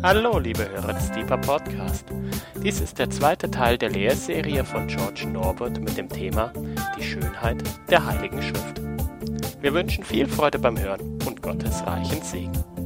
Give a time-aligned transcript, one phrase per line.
[0.00, 2.04] Hallo, liebe Hörer des Deeper Podcast.
[2.62, 6.52] Dies ist der zweite Teil der Lehrserie von George Norbert mit dem Thema
[6.96, 8.80] Die Schönheit der Heiligen Schrift.
[9.60, 12.77] Wir wünschen viel Freude beim Hören und Gottes reichen Segen.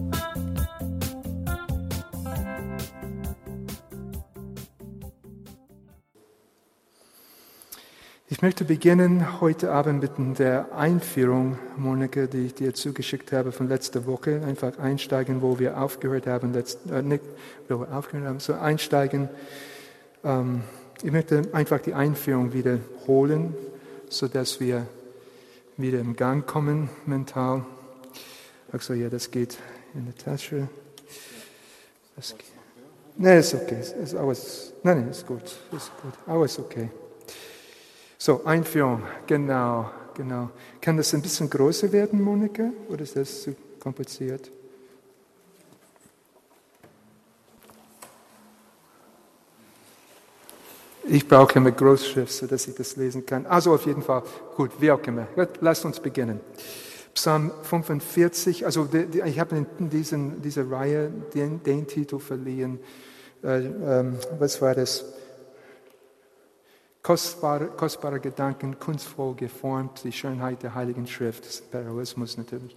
[8.43, 13.69] Ich möchte beginnen heute Abend mit der Einführung, Monika, die ich dir zugeschickt habe von
[13.69, 14.43] letzter Woche.
[14.45, 17.23] Einfach einsteigen, wo wir aufgehört haben, letzt, äh, nicht,
[17.69, 19.29] wo wir aufgehört haben, so einsteigen.
[20.25, 20.65] Ähm,
[21.05, 23.55] ich möchte einfach die Einführung wiederholen,
[24.09, 24.89] sodass wir
[25.77, 27.65] wieder im Gang kommen mental.
[28.73, 29.57] Ach ja, das geht
[29.95, 30.67] in der Tasche.
[33.17, 33.85] Nein, ist okay.
[34.83, 35.45] Nein, nein, ist gut.
[35.45, 36.15] Ist gut.
[36.27, 36.91] Alles okay.
[38.25, 40.51] So, Einführung, genau, genau.
[40.81, 44.49] Kann das ein bisschen größer werden, Monika, oder ist das zu kompliziert?
[51.03, 53.45] Ich brauche immer Großschrift, sodass ich das lesen kann.
[53.45, 54.23] Also auf jeden Fall,
[54.55, 55.27] gut, wie auch immer.
[55.61, 56.39] Lasst uns beginnen.
[57.15, 62.79] Psalm 45, also ich habe in diesen, dieser Reihe den, den Titel verliehen.
[63.43, 65.07] Äh, ähm, was war das?
[67.03, 72.77] Kostbare, kostbare Gedanken, kunstvoll geformt, die Schönheit der Heiligen Schrift, das Parallelismus natürlich.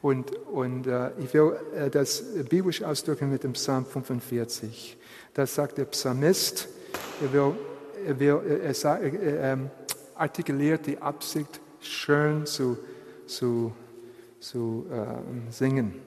[0.00, 4.96] Und, und äh, ich will äh, das biblisch ausdrücken mit dem Psalm 45.
[5.34, 6.68] Da sagt der Psalmist,
[7.20, 7.52] er, will,
[8.06, 9.70] er, will, er, er, er ähm,
[10.14, 12.78] artikuliert die Absicht, schön zu,
[13.26, 13.72] zu,
[14.40, 16.00] zu äh, singen.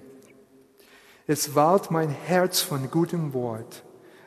[1.28, 3.84] Es wahlt mein Herz von gutem Wort.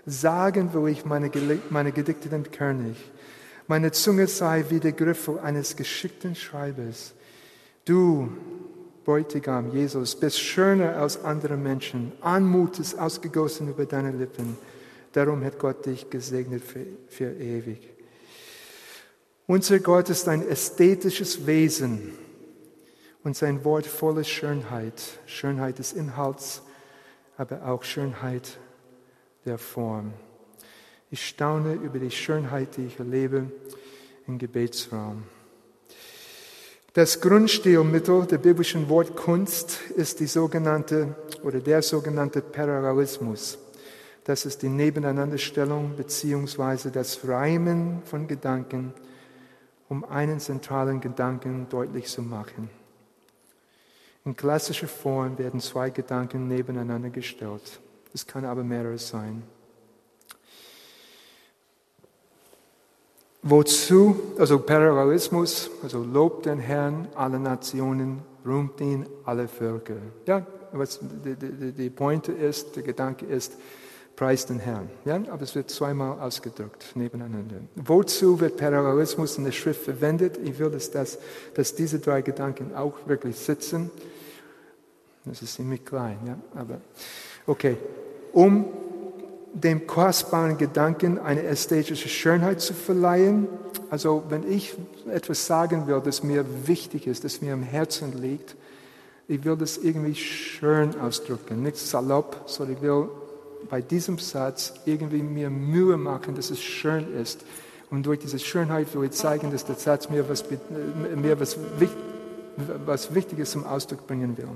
[0.07, 1.29] Sagen will ich meine,
[1.71, 2.97] meine Gedichte dem König.
[3.67, 7.15] Meine Zunge sei wie der Griffel eines geschickten Schreibers.
[7.85, 8.31] Du,
[9.05, 12.13] Bräutigam Jesus, bist schöner als andere Menschen.
[12.21, 14.57] Anmut ist ausgegossen über deine Lippen.
[15.13, 17.89] Darum hat Gott dich gesegnet für, für ewig.
[19.47, 22.13] Unser Gott ist ein ästhetisches Wesen
[23.25, 25.03] und sein Wort voller Schönheit.
[25.27, 26.63] Schönheit des Inhalts,
[27.37, 28.59] aber auch Schönheit
[29.45, 30.13] der Form.
[31.13, 33.53] Ich staune über die Schönheit, die ich erlebe
[34.27, 35.25] im Gebetsraum.
[36.95, 43.59] Das Grundstilmittel der biblischen Wortkunst ist die sogenannte oder der sogenannte Parallelismus.
[44.25, 48.95] Das ist die Nebeneinanderstellung beziehungsweise das Reimen von Gedanken,
[49.91, 52.71] um einen zentralen Gedanken deutlich zu machen.
[54.25, 57.81] In klassischer Form werden zwei Gedanken nebeneinander gestellt.
[58.15, 59.43] Es kann aber mehrere sein.
[63.43, 69.97] Wozu, also Parallelismus, also lobt den Herrn alle Nationen, rühmt ihn alle Völker.
[70.27, 73.57] Ja, was die, die, die Pointe ist, der Gedanke ist,
[74.15, 74.89] preist den Herrn.
[75.05, 77.57] Ja, aber es wird zweimal ausgedrückt nebeneinander.
[77.75, 80.39] Wozu wird Parallelismus in der Schrift verwendet?
[80.45, 81.19] Ich will, dass, das,
[81.55, 83.91] dass diese drei Gedanken auch wirklich sitzen.
[85.25, 86.81] Das ist ziemlich klein, ja, aber
[87.47, 87.77] okay.
[88.33, 88.67] Um
[89.55, 93.49] dem kostbaren Gedanken eine ästhetische Schönheit zu verleihen.
[93.91, 94.75] Also wenn ich
[95.11, 98.57] etwas sagen will, das mir wichtig ist, das mir am Herzen liegt,
[99.29, 103.09] ich will das irgendwie schön ausdrücken, nicht salopp, sondern ich will
[103.71, 107.45] bei diesem Satz irgendwie mir Mühe machen, dass es schön ist.
[107.91, 110.45] Und durch diese Schönheit will ich zeigen, dass der Satz mir was,
[111.17, 111.57] mir was,
[112.85, 114.49] was Wichtiges zum Ausdruck bringen will.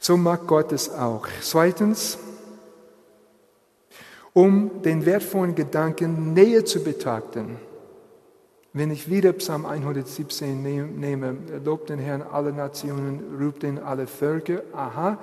[0.00, 1.28] So mag Gott es auch.
[1.40, 2.18] Zweitens,
[4.34, 7.56] um den wertvollen Gedanken näher zu betrachten.
[8.72, 10.62] Wenn ich wieder Psalm 117
[10.98, 15.18] nehme, lobt den Herrn alle Nationen, ruft ihn alle Völker, aha,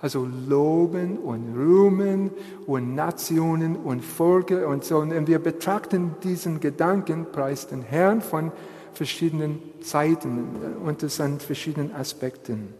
[0.00, 2.30] also loben und rühmen
[2.66, 4.98] und Nationen und Völker und so.
[4.98, 8.50] Und wir betrachten diesen Gedanken, preist den Herrn von
[8.92, 10.48] verschiedenen Zeiten
[10.84, 12.74] und an verschiedenen Aspekten.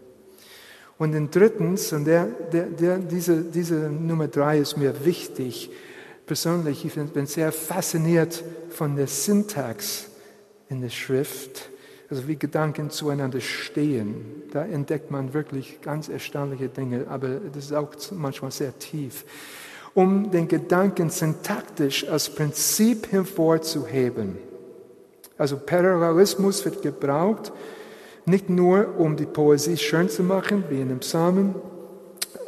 [1.00, 5.70] Und dann drittens, und der, der, der, diese, diese Nummer drei ist mir wichtig,
[6.26, 10.08] persönlich, ich bin sehr fasziniert von der Syntax
[10.68, 11.70] in der Schrift,
[12.10, 14.42] also wie Gedanken zueinander stehen.
[14.52, 19.24] Da entdeckt man wirklich ganz erstaunliche Dinge, aber das ist auch manchmal sehr tief.
[19.94, 24.36] Um den Gedanken syntaktisch als Prinzip hervorzuheben.
[25.38, 27.52] Also Parallelismus wird gebraucht,
[28.26, 31.54] nicht nur, um die Poesie schön zu machen, wie in den Psalmen,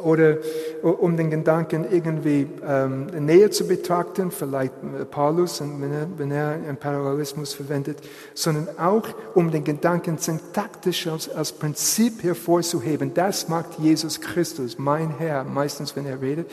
[0.03, 0.37] oder
[0.81, 6.49] um den Gedanken irgendwie ähm, näher zu betrachten, vielleicht äh, Paulus, wenn er, wenn er
[6.51, 7.97] einen Parallelismus verwendet,
[8.33, 13.13] sondern auch um den Gedanken syntaktisch als, als Prinzip hervorzuheben.
[13.13, 16.51] Das macht Jesus Christus, mein Herr, meistens wenn er redet.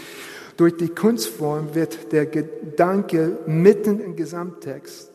[0.56, 5.10] Durch die Kunstform wird der Gedanke mitten im Gesamttext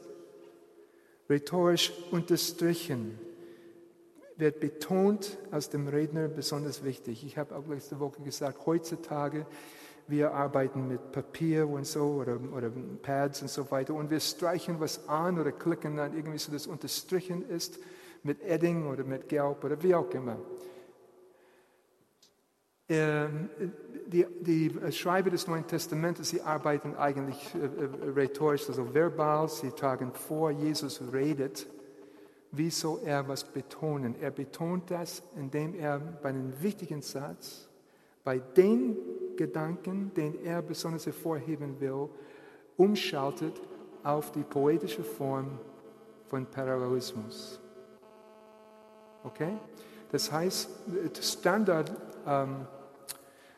[1.29, 3.24] rhetorisch unterstrichen
[4.37, 7.25] wird betont aus dem Redner besonders wichtig.
[7.25, 9.45] Ich habe auch letzte Woche gesagt, heutzutage
[10.07, 12.71] wir arbeiten mit Papier und so oder, oder
[13.01, 16.67] Pads und so weiter und wir streichen was an oder klicken dann irgendwie so, dass
[16.67, 17.79] unterstrichen ist
[18.23, 20.37] mit Edding oder mit Gelb oder wie auch immer.
[22.87, 23.49] Ähm,
[24.05, 29.71] die, die, Schreiber des Neuen Testamentes, sie arbeiten eigentlich äh, äh, rhetorisch, also verbal, sie
[29.71, 31.65] tragen vor, Jesus redet
[32.57, 34.15] wie soll er was betonen?
[34.21, 37.67] Er betont das, indem er bei einem wichtigen Satz,
[38.23, 38.97] bei den
[39.35, 42.09] Gedanken, den er besonders hervorheben will,
[42.77, 43.61] umschaltet
[44.03, 45.59] auf die poetische Form
[46.27, 47.59] von Parallelismus.
[49.23, 49.57] Okay?
[50.11, 50.69] Das heißt,
[51.21, 51.91] Standard,
[52.25, 52.67] ähm,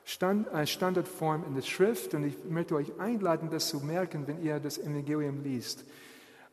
[0.04, 4.42] Stand, äh, Standardform in der Schrift, und ich möchte euch einladen, das zu merken, wenn
[4.42, 5.84] ihr das Evangelium liest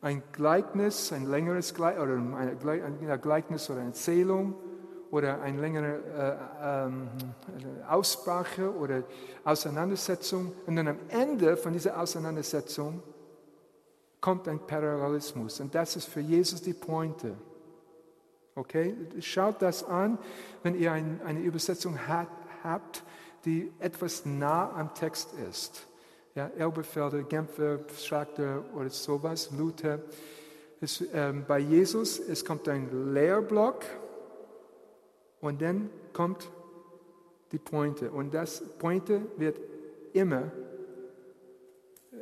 [0.05, 4.53] ein Gleichnis, ein längeres Gleichnis oder ein Gleichnis oder eine Erzählung
[5.09, 7.07] oder eine längere äh, ähm,
[7.89, 9.01] Aussprache oder
[9.43, 10.51] Auseinandersetzung.
[10.67, 13.01] Und dann am Ende von dieser Auseinandersetzung
[14.21, 15.59] kommt ein Parallelismus.
[15.59, 17.33] Und das ist für Jesus die Pointe.
[18.53, 18.95] Okay?
[19.21, 20.19] Schaut das an,
[20.61, 22.29] wenn ihr ein, eine Übersetzung hat,
[22.63, 23.03] habt,
[23.43, 25.87] die etwas nah am Text ist
[26.35, 29.99] ja, Elberfelder, Genfer, Schachter oder sowas, Luther.
[30.81, 33.85] Es, ähm, bei Jesus, es kommt ein Leerblock
[35.39, 36.51] und dann kommt
[37.53, 38.11] die Pointe.
[38.11, 39.59] Und das Pointe wird
[40.11, 40.51] immer,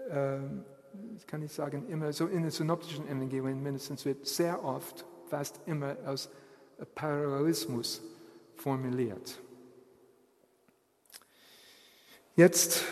[0.09, 0.37] äh,
[1.25, 5.97] kann ich sagen, immer, so in den synoptischen Evangelien mindestens, wird sehr oft, fast immer
[6.05, 6.29] als
[6.93, 8.03] Parallelismus
[8.57, 9.39] formuliert.
[12.35, 12.83] Jetzt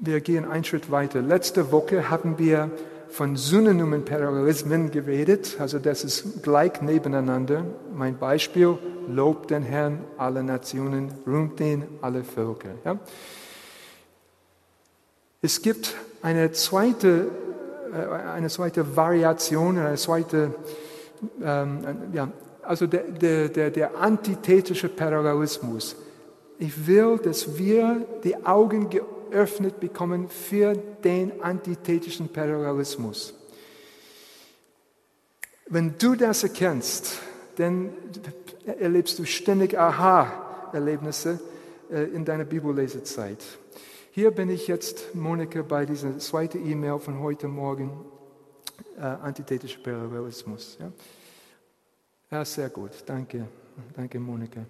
[0.00, 1.20] wir gehen einen Schritt weiter.
[1.20, 2.70] Letzte Woche haben wir
[3.10, 7.64] von Synonymen Parallelismen geredet, also das ist gleich nebeneinander.
[7.94, 8.78] Mein Beispiel,
[9.08, 12.70] lobt den Herrn alle Nationen, rühmt ihn alle Völker.
[12.84, 12.98] Ja?
[15.40, 17.28] Es gibt eine zweite,
[17.92, 20.54] äh, eine zweite Variation, eine zweite,
[21.42, 21.80] ähm,
[22.12, 22.28] ja,
[22.62, 25.96] also der, der, der, der antithetische Parallelismus.
[26.58, 33.34] Ich will, dass wir die Augen geöffnet geöffnet bekommen für den antithetischen Parallelismus.
[35.66, 37.18] Wenn du das erkennst,
[37.56, 37.92] dann
[38.64, 41.40] erlebst du ständig Aha-Erlebnisse
[41.90, 43.44] äh, in deiner Bibellesezeit.
[44.12, 48.04] Hier bin ich jetzt, Monika, bei dieser zweiten E-Mail von heute Morgen,
[48.96, 50.78] äh, antithetischer Parallelismus.
[50.80, 50.92] Ja?
[52.30, 53.46] ja, sehr gut, danke,
[53.94, 54.64] danke Monika.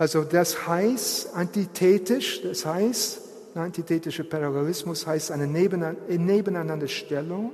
[0.00, 3.20] Also das heißt antithetisch, das heißt,
[3.54, 7.52] antithetischer Parallelismus heißt eine Nebeneinanderstellung,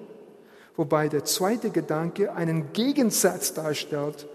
[0.76, 4.28] wobei der zweite Gedanke einen Gegensatz darstellt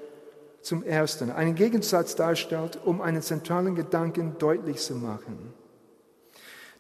[0.62, 5.54] zum ersten, einen Gegensatz darstellt, um einen zentralen Gedanken deutlich zu machen.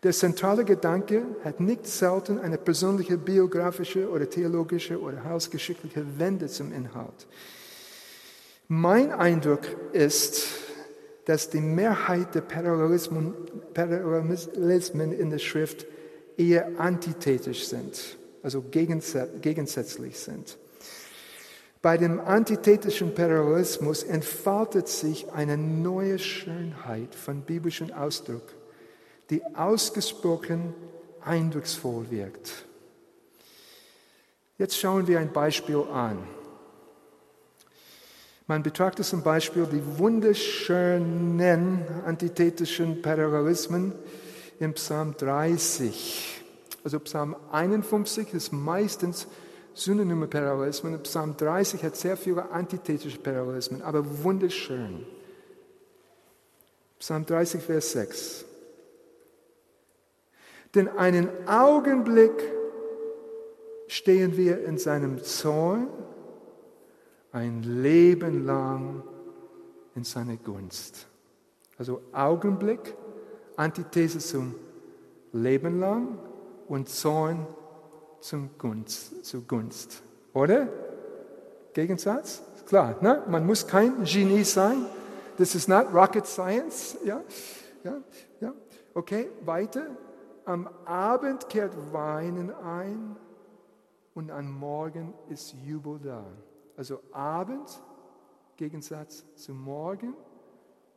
[0.03, 6.73] Der zentrale Gedanke hat nicht selten eine persönliche, biografische oder theologische oder hausgeschichtliche Wende zum
[6.73, 7.25] Inhalt.
[8.67, 9.61] Mein Eindruck
[9.93, 10.43] ist,
[11.25, 13.33] dass die Mehrheit der Parallelismen,
[13.73, 15.85] Parallelismen in der Schrift
[16.37, 20.57] eher antithetisch sind, also gegensätzlich sind.
[21.81, 28.53] Bei dem antithetischen Parallelismus entfaltet sich eine neue Schönheit von biblischem Ausdruck,
[29.31, 30.75] die ausgesprochen
[31.21, 32.65] eindrucksvoll wirkt.
[34.59, 36.19] Jetzt schauen wir ein Beispiel an.
[38.51, 43.93] Man betrachtet zum Beispiel die wunderschönen antithetischen Parallelismen
[44.59, 46.43] im Psalm 30.
[46.83, 49.25] Also Psalm 51 ist meistens
[49.73, 51.01] synonyme Parallelismen.
[51.03, 55.05] Psalm 30 hat sehr viele antithetische Parallelismen, aber wunderschön.
[56.99, 58.45] Psalm 30, Vers 6.
[60.75, 62.33] Denn einen Augenblick
[63.87, 65.87] stehen wir in seinem Zorn
[67.31, 69.03] ein Leben lang
[69.95, 71.07] in seine Gunst.
[71.77, 72.95] Also Augenblick,
[73.55, 74.55] Antithese zum
[75.31, 76.17] Leben lang
[76.67, 77.47] und Zorn
[78.19, 80.03] zum Gunst, zu Gunst.
[80.33, 80.67] Oder?
[81.73, 82.43] Gegensatz?
[82.67, 83.23] Klar, ne?
[83.27, 84.85] man muss kein Genie sein,
[85.37, 86.97] this is not rocket science.
[87.03, 87.21] Ja,
[87.83, 87.97] ja,
[88.39, 88.53] ja.
[88.93, 89.87] Okay, weiter.
[90.45, 93.15] Am Abend kehrt Weinen ein
[94.13, 96.25] und am Morgen ist Jubel da.
[96.77, 97.81] Also Abend,
[98.57, 100.13] Gegensatz zu Morgen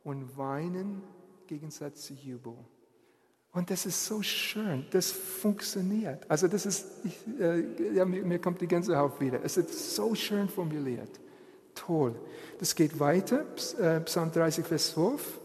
[0.03, 1.01] und Weinen,
[1.47, 2.55] Gegensatz zu Jubel.
[3.51, 6.29] Und das ist so schön, das funktioniert.
[6.29, 9.43] Also das ist, ich, äh, ja, mir, mir, kommt die ganze Haut wieder.
[9.43, 11.21] Es ist so schön formuliert.
[11.73, 12.15] Toll.
[12.59, 13.45] Das geht weiter,
[13.79, 15.39] äh, Psalm 30, Vers 12.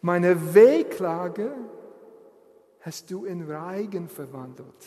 [0.00, 1.54] Meine Wehklage
[2.80, 4.86] hast du in Reigen verwandelt.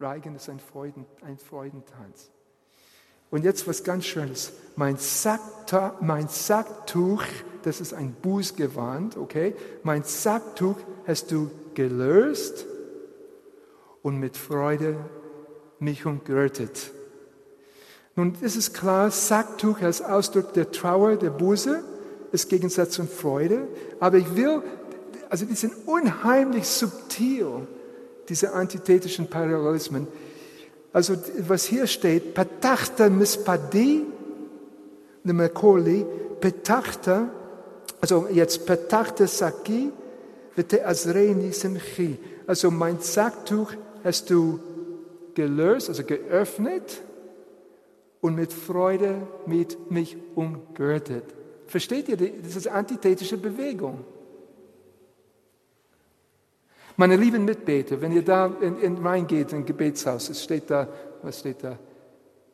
[0.00, 2.32] Reigen ist ein, Freuden, ein Freudentanz.
[3.30, 4.52] Und jetzt was ganz Schönes.
[4.76, 7.24] Mein, Sackta, mein Sacktuch,
[7.62, 9.54] das ist ein Bußgewand, okay?
[9.82, 12.66] Mein Sacktuch hast du gelöst
[14.02, 14.96] und mit Freude
[15.78, 16.92] mich umgürtet.
[18.14, 21.82] Nun, es ist klar, Sacktuch als Ausdruck der Trauer, der Buße,
[22.32, 23.68] ist Gegensatz zum Freude.
[24.00, 24.62] Aber ich will,
[25.28, 27.66] also die sind unheimlich subtil,
[28.28, 30.06] diese antithetischen Parallelismen.
[30.96, 31.14] Also
[31.46, 34.06] was hier steht, Petachta mispadi
[35.24, 36.06] nemekoli,
[36.40, 37.28] Petachta,
[38.00, 39.92] also jetzt Petachta saki,
[40.54, 42.16] vete azreni simchi.
[42.46, 43.74] Also mein Sacktuch
[44.04, 44.58] hast du
[45.34, 47.02] gelöst, also geöffnet
[48.22, 51.24] und mit Freude mit mich umgürtet.
[51.66, 54.02] Versteht ihr, das ist antithetische Bewegung.
[56.96, 60.88] Meine lieben Mitbeter, wenn ihr da in, in reingeht in Gebetshaus, es steht da,
[61.22, 61.78] was steht da?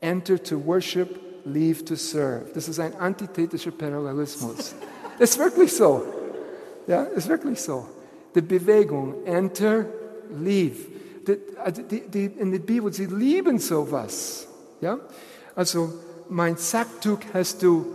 [0.01, 1.09] Enter to worship,
[1.45, 2.47] leave to serve.
[2.55, 4.75] Das ist ein antithetischer Parallelismus.
[5.19, 6.03] ist wirklich so.
[6.89, 7.87] Ja, ist wirklich so.
[8.35, 9.87] Die Bewegung, enter,
[10.41, 10.91] leave.
[11.27, 14.49] Die, also die, die, in der Bibel, sie lieben sowas.
[14.81, 14.99] Ja?
[15.55, 15.93] Also,
[16.29, 17.87] mein Sacktuch hast du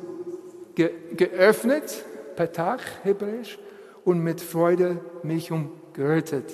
[0.76, 2.06] ge, geöffnet,
[2.38, 3.60] Petach, hebräisch,
[4.06, 6.50] und mit Freude mich um gehörtet.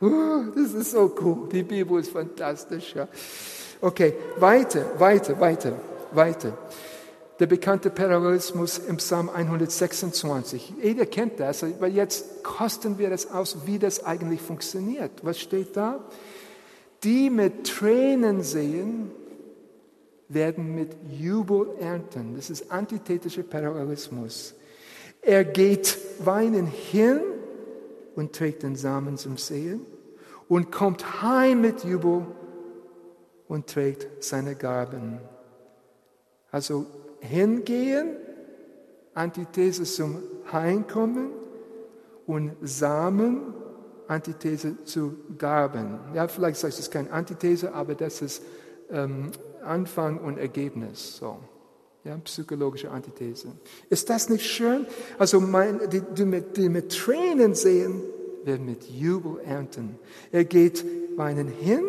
[0.00, 1.48] Uh, das ist so cool.
[1.50, 2.94] Die Bibel ist fantastisch.
[2.94, 3.08] Ja.
[3.80, 5.72] Okay, weiter, weiter, weiter,
[6.12, 6.58] weiter.
[7.38, 10.74] Der bekannte Parallelismus im Psalm 126.
[10.82, 15.10] Jeder kennt das, aber jetzt kosten wir das aus, wie das eigentlich funktioniert.
[15.22, 16.04] Was steht da?
[17.02, 19.10] Die mit Tränen sehen,
[20.28, 22.36] werden mit Jubel ernten.
[22.36, 24.54] Das ist antithetischer Parallelismus.
[25.20, 27.20] Er geht weinen hin
[28.14, 29.86] und trägt den Samen zum Sehen
[30.48, 32.26] und kommt heim mit Jubel
[33.48, 35.18] und trägt seine Gaben.
[36.50, 36.86] Also
[37.20, 38.16] hingehen,
[39.14, 41.30] Antithese zum Heimkommen
[42.26, 43.54] und Samen,
[44.08, 45.98] Antithese zu Gaben.
[46.14, 48.42] Ja, vielleicht sagst du es keine Antithese, aber das ist
[48.90, 49.32] ähm,
[49.64, 51.16] Anfang und Ergebnis.
[51.16, 51.38] So.
[52.04, 53.48] Ja, psychologische Antithese.
[53.88, 54.86] Ist das nicht schön?
[55.18, 58.02] Also mein, die, die, mit, die mit Tränen sehen,
[58.44, 59.98] werden mit Jubel ernten.
[60.32, 60.84] Er geht
[61.16, 61.84] weinend hin,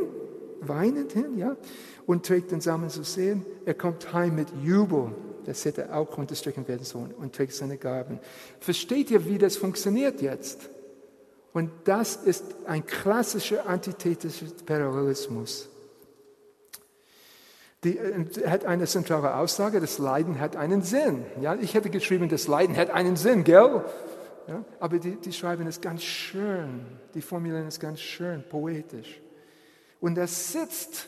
[0.61, 1.57] weinend hin, ja,
[2.05, 3.43] und trägt den Samen zu sehen.
[3.65, 5.15] Er kommt heim mit Jubel.
[5.45, 8.19] Das hätte auch unterstrichen werden sollen und trägt seine Gaben.
[8.59, 10.69] Versteht ihr, wie das funktioniert jetzt?
[11.53, 15.69] Und das ist ein klassischer antithetischer Parallelismus.
[17.83, 21.25] Die äh, hat eine zentrale Aussage, das Leiden hat einen Sinn.
[21.41, 23.83] Ja, ich hätte geschrieben, das Leiden hat einen Sinn, gell?
[24.47, 29.21] Ja, aber die, die schreiben es ganz schön, die formulieren es ganz schön, poetisch.
[30.01, 31.07] Und das sitzt,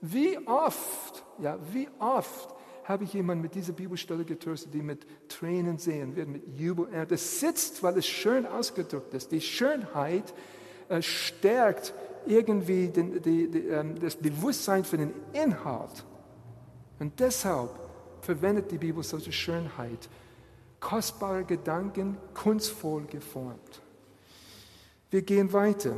[0.00, 2.54] wie oft, ja, wie oft
[2.84, 6.86] habe ich jemanden mit dieser Bibelstelle getröstet, die mit Tränen sehen wird, mit Jubel.
[7.08, 9.32] Das sitzt, weil es schön ausgedrückt ist.
[9.32, 10.32] Die Schönheit
[10.88, 11.92] äh, stärkt
[12.26, 16.04] irgendwie den, die, die, ähm, das Bewusstsein für den Inhalt
[16.98, 17.70] und deshalb
[18.22, 20.08] verwendet die Bibel solche Schönheit.
[20.80, 23.80] Kostbare Gedanken, kunstvoll geformt.
[25.10, 25.92] Wir gehen weiter.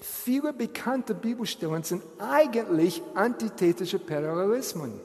[0.00, 5.00] Viele bekannte Bibelstellen sind eigentlich antithetische Parallelismen.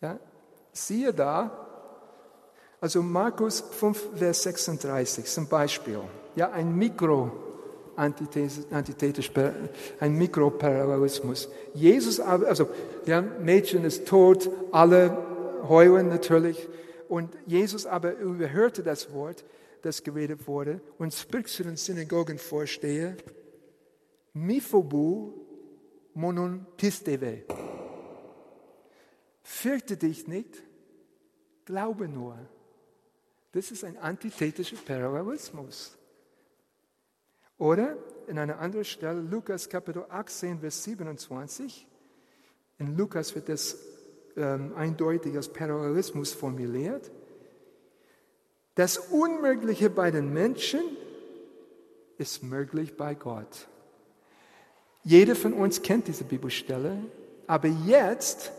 [0.00, 0.18] Ja,
[0.72, 1.66] siehe da,
[2.80, 6.00] also Markus 5, Vers 36 zum Beispiel.
[6.34, 7.49] Ja, ein Mikro
[7.96, 9.30] antithetisch,
[10.00, 11.48] ein Mikroparallelismus.
[11.74, 12.68] Jesus, also,
[13.06, 15.16] ja, Mädchen ist tot, alle
[15.68, 16.68] heulen natürlich.
[17.08, 19.44] Und Jesus aber überhörte das Wort,
[19.82, 23.16] das geredet wurde, und spricht zu den Synagogenvorsteher,
[24.32, 25.32] Miphobu
[26.14, 27.44] monon pisteve.
[29.42, 30.62] Fürchte dich nicht,
[31.64, 32.38] glaube nur.
[33.52, 35.96] Das ist ein antithetischer Parallelismus.
[37.60, 41.86] Oder in einer anderen Stelle, Lukas Kapitel 18, Vers 27.
[42.78, 43.76] In Lukas wird das
[44.34, 47.10] ähm, eindeutig als Parallelismus formuliert.
[48.76, 50.80] Das Unmögliche bei den Menschen
[52.16, 53.68] ist möglich bei Gott.
[55.04, 56.96] Jeder von uns kennt diese Bibelstelle,
[57.46, 58.52] aber jetzt,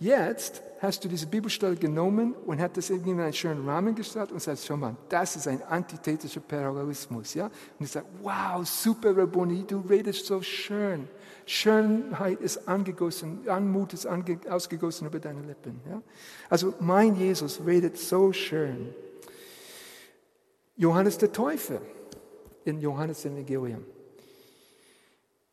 [0.00, 4.32] jetzt hast du diese Bibelstelle genommen und hast das irgendwie in einen schönen Rahmen gestellt
[4.32, 7.46] und sagst, schau mal, das ist ein antithetischer Parallelismus, ja?
[7.46, 11.06] Und ich sage, wow, super, Rabboni, du redest so schön.
[11.44, 16.00] Schönheit ist angegossen, Anmut ist ange, ausgegossen über deine Lippen, ja?
[16.48, 18.94] Also mein Jesus redet so schön.
[20.76, 21.82] Johannes der Täufer
[22.64, 23.84] in Johannes Evangelium.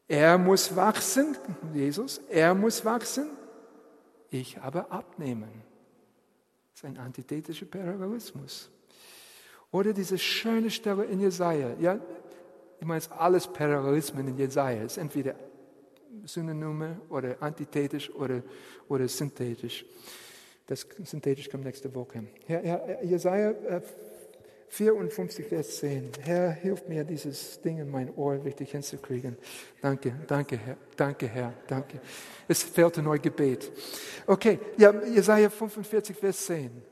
[0.07, 1.35] Er muss wachsen,
[1.73, 3.27] Jesus, er muss wachsen,
[4.29, 5.50] ich aber abnehmen.
[6.72, 8.69] Das ist ein antithetischer Parallelismus.
[9.72, 11.75] Oder diese schöne Stelle in Jesaja.
[11.79, 12.00] Ja,
[12.79, 14.84] ich meine, es ist alles Parallelismen in Jesaja.
[14.84, 15.36] Es ist entweder
[16.25, 18.43] Synonyme oder antithetisch oder,
[18.88, 19.86] oder synthetisch.
[20.67, 22.25] Das synthetisch kommt nächste Woche.
[22.48, 23.81] Ja, ja, Jesaja äh,
[24.69, 26.12] 54, Vers 10.
[26.21, 29.38] Herr, hilf mir, dieses Ding in mein Ohr richtig hinzukriegen.
[29.81, 32.01] Danke, danke, Herr, danke, Herr, danke.
[32.47, 33.71] Es fehlt ein neues Gebet.
[34.25, 36.83] Okay, ja, Jesaja 45, Vers 10.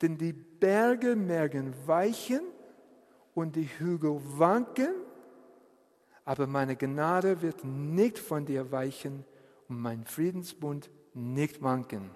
[0.00, 2.40] Denn die Berge merken weichen
[3.34, 4.94] und die Hügel wanken,
[6.24, 9.24] aber meine Gnade wird nicht von dir weichen
[9.68, 12.10] und mein Friedensbund nicht wanken.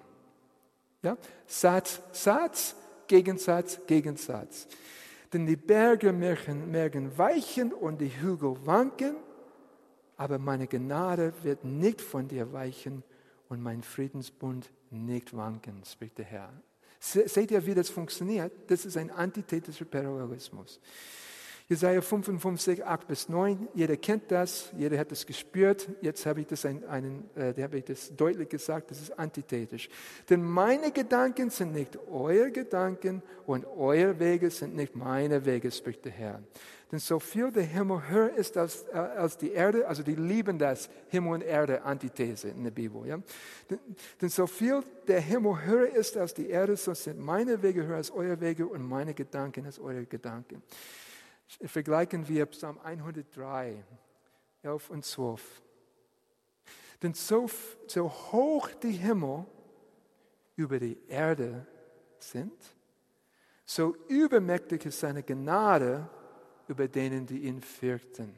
[1.03, 1.17] Ja?
[1.45, 2.75] Satz, Satz,
[3.07, 4.67] Gegensatz, Gegensatz.
[5.33, 9.15] Denn die Berge merken weichen und die Hügel wanken,
[10.15, 13.03] aber meine Gnade wird nicht von dir weichen
[13.49, 16.53] und mein Friedensbund nicht wanken, spricht der Herr.
[16.99, 18.51] Seht ihr, wie das funktioniert?
[18.67, 20.79] Das ist ein antithetischer Parallelismus.
[21.69, 25.89] Jesaja 55, 8 bis 9, jeder kennt das, jeder hat das gespürt.
[25.99, 29.89] Jetzt habe ich das, einen, einen, äh, habe ich das deutlich gesagt, das ist antithetisch.
[30.29, 36.05] Denn meine Gedanken sind nicht eure Gedanken und eure Wege sind nicht meine Wege, spricht
[36.05, 36.41] der Herr.
[36.89, 40.57] Denn so viel der Himmel höher ist als, äh, als die Erde, also die lieben
[40.57, 43.05] das Himmel und Erde Antithese in der Bibel.
[43.05, 43.19] Ja?
[43.69, 43.79] Denn,
[44.21, 47.97] denn so viel der Himmel höher ist als die Erde, so sind meine Wege höher
[47.97, 50.63] als eure Wege und meine Gedanken als eure Gedanken
[51.65, 53.83] vergleichen wir Psalm 103,
[54.63, 55.61] 11 und 12.
[57.01, 57.47] Denn so,
[57.87, 59.45] so hoch die Himmel
[60.55, 61.65] über die Erde
[62.19, 62.53] sind,
[63.65, 66.09] so übermächtig ist seine Gnade
[66.67, 68.35] über denen, die ihn fürchten.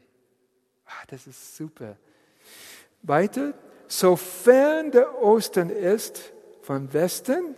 [0.86, 1.98] Ah, das ist super.
[3.02, 3.54] Weiter,
[3.88, 7.56] sofern der Osten ist vom Westen,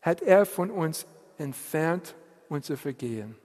[0.00, 1.06] hat er von uns
[1.38, 2.14] entfernt
[2.48, 3.36] unser Vergehen.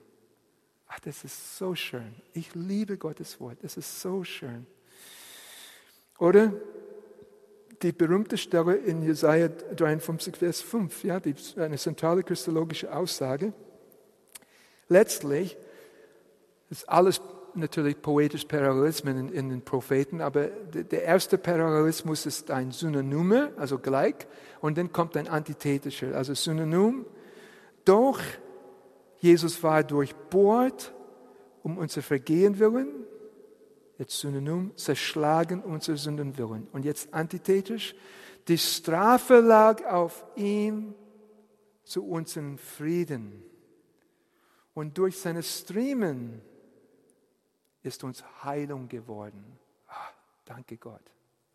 [0.88, 2.14] Ach, das ist so schön.
[2.32, 3.58] Ich liebe Gottes Wort.
[3.62, 4.66] Das ist so schön.
[6.18, 6.52] Oder
[7.82, 13.52] die berühmte Stelle in Jesaja 53, Vers 5, ja, die, eine zentrale christologische Aussage.
[14.88, 15.56] Letztlich
[16.70, 17.20] ist alles
[17.54, 23.78] natürlich poetisch Parallelismen in, in, den Propheten, aber der erste Parallelismus ist ein Synonym, also
[23.78, 24.14] gleich,
[24.60, 27.06] und dann kommt ein antithetischer, also Synonym.
[27.84, 28.20] Doch
[29.18, 30.94] Jesus war durchbohrt
[31.62, 33.04] um unser Vergehen willen,
[33.98, 36.68] jetzt Synonym, zerschlagen unser Sünden willen.
[36.72, 37.94] Und jetzt antithetisch,
[38.46, 40.94] die Strafe lag auf ihm
[41.82, 43.42] zu unserem Frieden.
[44.72, 46.40] Und durch seine Striemen
[47.82, 49.58] ist uns Heilung geworden.
[49.88, 50.08] Ah,
[50.44, 51.02] danke Gott.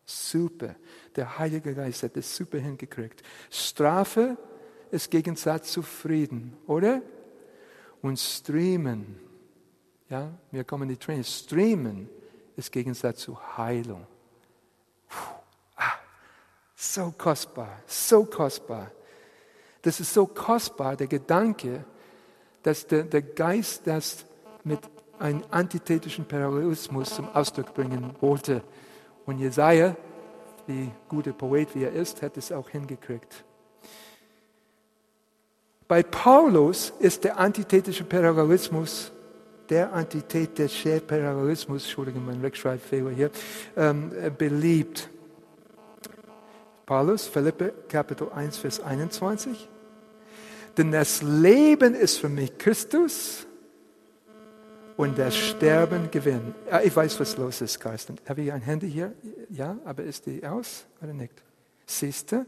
[0.04, 0.76] Super.
[1.16, 3.22] Der Heilige Geist hat das super hingekriegt.
[3.50, 4.36] Strafe
[4.90, 7.00] ist Gegensatz zu Frieden, oder?
[8.04, 9.18] Und streamen.
[10.10, 11.24] Ja, wir kommen die Tränen.
[11.24, 12.10] Streamen
[12.54, 14.06] ist Gegensatz zu Heilung.
[15.08, 15.16] Puh,
[15.76, 15.94] ah,
[16.76, 18.90] so kostbar, so kostbar.
[19.80, 21.82] Das ist so kostbar, der Gedanke,
[22.62, 24.26] dass der, der Geist das
[24.64, 24.80] mit
[25.18, 28.62] einem antithetischen Parallelismus zum Ausdruck bringen wollte.
[29.24, 29.96] Und Jesaja,
[30.66, 33.44] wie guter Poet wie er ist, hat es auch hingekriegt.
[35.86, 39.12] Bei Paulus ist der antithetische Parallelismus,
[39.68, 43.30] der antithetische Parallelismus, Entschuldigung, mein Rechtschreibfehler hier,
[43.76, 45.10] ähm, beliebt.
[46.86, 49.68] Paulus, Philippe, Kapitel 1, Vers 21.
[50.76, 53.46] Denn das Leben ist für mich Christus
[54.96, 56.54] und das Sterben Gewinn.
[56.70, 58.16] Ja, ich weiß, was los ist, Carsten.
[58.28, 59.12] Habe ich ein Handy hier?
[59.50, 61.34] Ja, aber ist die aus oder nicht?
[61.86, 62.46] Siehst du?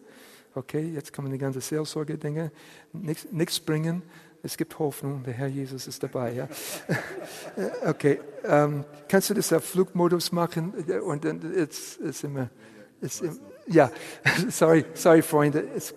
[0.57, 2.51] Okay, jetzt kommen die ganzen Seelsorge-Dinge.
[2.92, 4.03] Nichts bringen.
[4.42, 5.23] Es gibt Hoffnung.
[5.23, 6.33] Der Herr Jesus ist dabei.
[6.33, 6.49] Ja?
[7.87, 10.73] okay, ähm, kannst du das auf Flugmodus machen?
[11.05, 11.99] Und dann jetzt.
[11.99, 12.49] Ist im,
[13.66, 13.90] ja,
[14.49, 15.69] sorry, sorry, Freunde.
[15.77, 15.92] Es,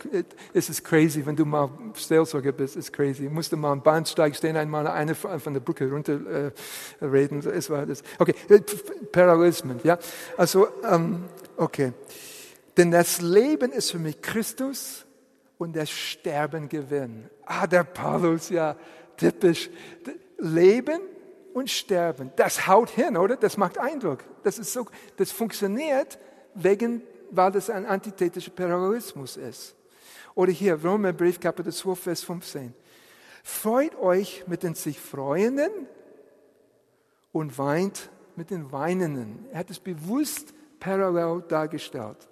[0.54, 3.28] es ist crazy, wenn du mal Seelsorger bist, ist crazy.
[3.28, 6.52] Ich musste mal am Bahnsteig stehen, einmal eine von der Brücke runter
[7.02, 7.40] äh, reden.
[7.48, 8.04] Es war das.
[8.18, 8.36] Okay,
[9.14, 9.98] Parallelismen, ja.
[10.36, 11.24] Also, ähm,
[11.56, 11.94] okay.
[12.80, 15.06] Denn das Leben ist für mich Christus
[15.58, 17.30] und das Sterben Gewinn.
[17.46, 18.78] Ah, der Paulus, ja,
[19.18, 19.70] typisch.
[20.38, 21.02] Leben
[21.54, 23.36] und Sterben, das haut hin, oder?
[23.36, 24.24] Das macht Eindruck.
[24.44, 24.86] Das ist so,
[25.18, 26.18] das funktioniert
[26.56, 29.76] wegen weil das ein antithetischer Parallelismus ist.
[30.36, 32.74] Oder hier, Römerbrief, Kapitel 12, Vers 15.
[33.44, 35.70] Freut euch mit den sich Freuenden
[37.32, 39.46] und weint mit den Weinenden.
[39.52, 42.30] Er hat es bewusst parallel dargestellt.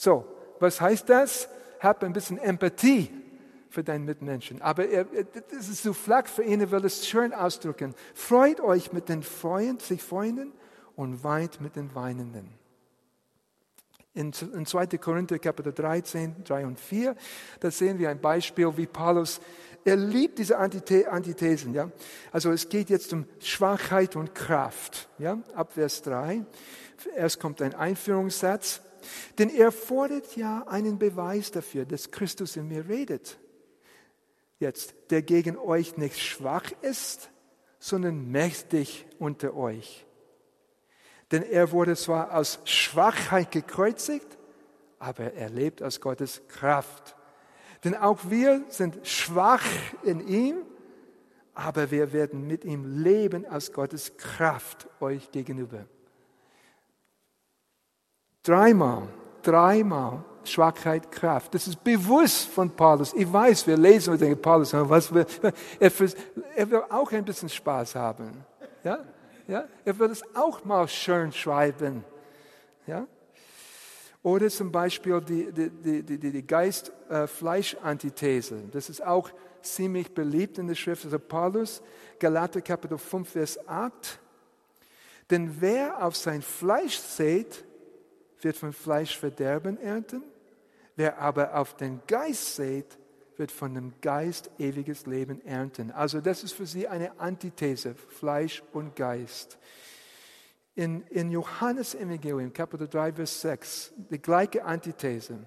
[0.00, 0.24] So,
[0.60, 1.46] was heißt das?
[1.78, 3.10] Hab ein bisschen Empathie
[3.68, 4.62] für deinen Mitmenschen.
[4.62, 7.94] Aber er, das ist so flach für ihn, er will es schön ausdrücken.
[8.14, 10.54] Freut euch mit den Freund, sich Freunden
[10.96, 12.48] und weint mit den Weinenden.
[14.14, 14.86] In, 2.
[14.96, 17.14] Korinther Kapitel 13, 3 und 4,
[17.60, 19.38] da sehen wir ein Beispiel, wie Paulus,
[19.84, 21.74] er liebt diese Antithesen.
[21.74, 21.90] Ja?
[22.32, 25.10] Also es geht jetzt um Schwachheit und Kraft.
[25.18, 25.40] Ja?
[25.54, 26.46] Ab Vers 3.
[27.14, 28.80] Erst kommt ein Einführungssatz.
[29.38, 33.38] Denn er fordert ja einen Beweis dafür, dass Christus in mir redet.
[34.58, 37.30] Jetzt, der gegen euch nicht schwach ist,
[37.78, 40.06] sondern mächtig unter euch.
[41.30, 44.38] Denn er wurde zwar aus Schwachheit gekreuzigt,
[44.98, 47.16] aber er lebt aus Gottes Kraft.
[47.84, 49.64] Denn auch wir sind schwach
[50.02, 50.56] in ihm,
[51.54, 55.86] aber wir werden mit ihm leben aus Gottes Kraft euch gegenüber.
[58.42, 59.06] Dreimal,
[59.42, 61.54] dreimal Schwachheit, Kraft.
[61.54, 63.12] Das ist bewusst von Paulus.
[63.12, 65.26] Ich weiß, wir lesen und denken, Paulus, was will,
[65.78, 65.92] er,
[66.56, 68.42] er will auch ein bisschen Spaß haben.
[68.82, 69.04] Ja?
[69.46, 69.64] Ja?
[69.84, 72.02] Er will es auch mal schön schreiben.
[72.86, 73.06] Ja?
[74.22, 78.62] Oder zum Beispiel die, die, die, die, die Geist-Fleisch-Antithese.
[78.72, 79.28] Das ist auch
[79.62, 81.04] ziemlich beliebt in der Schrift.
[81.04, 81.82] Also Paulus,
[82.18, 84.18] Galater Kapitel 5, Vers 8.
[85.30, 87.64] Denn wer auf sein Fleisch sät,
[88.44, 90.22] wird von Fleisch Verderben ernten.
[90.96, 92.98] Wer aber auf den Geist sät,
[93.36, 95.90] wird von dem Geist ewiges Leben ernten.
[95.90, 99.58] Also das ist für sie eine Antithese, Fleisch und Geist.
[100.74, 105.38] In, in Johannes Evangelium, Kapitel 3, Vers 6, die gleiche Antithese.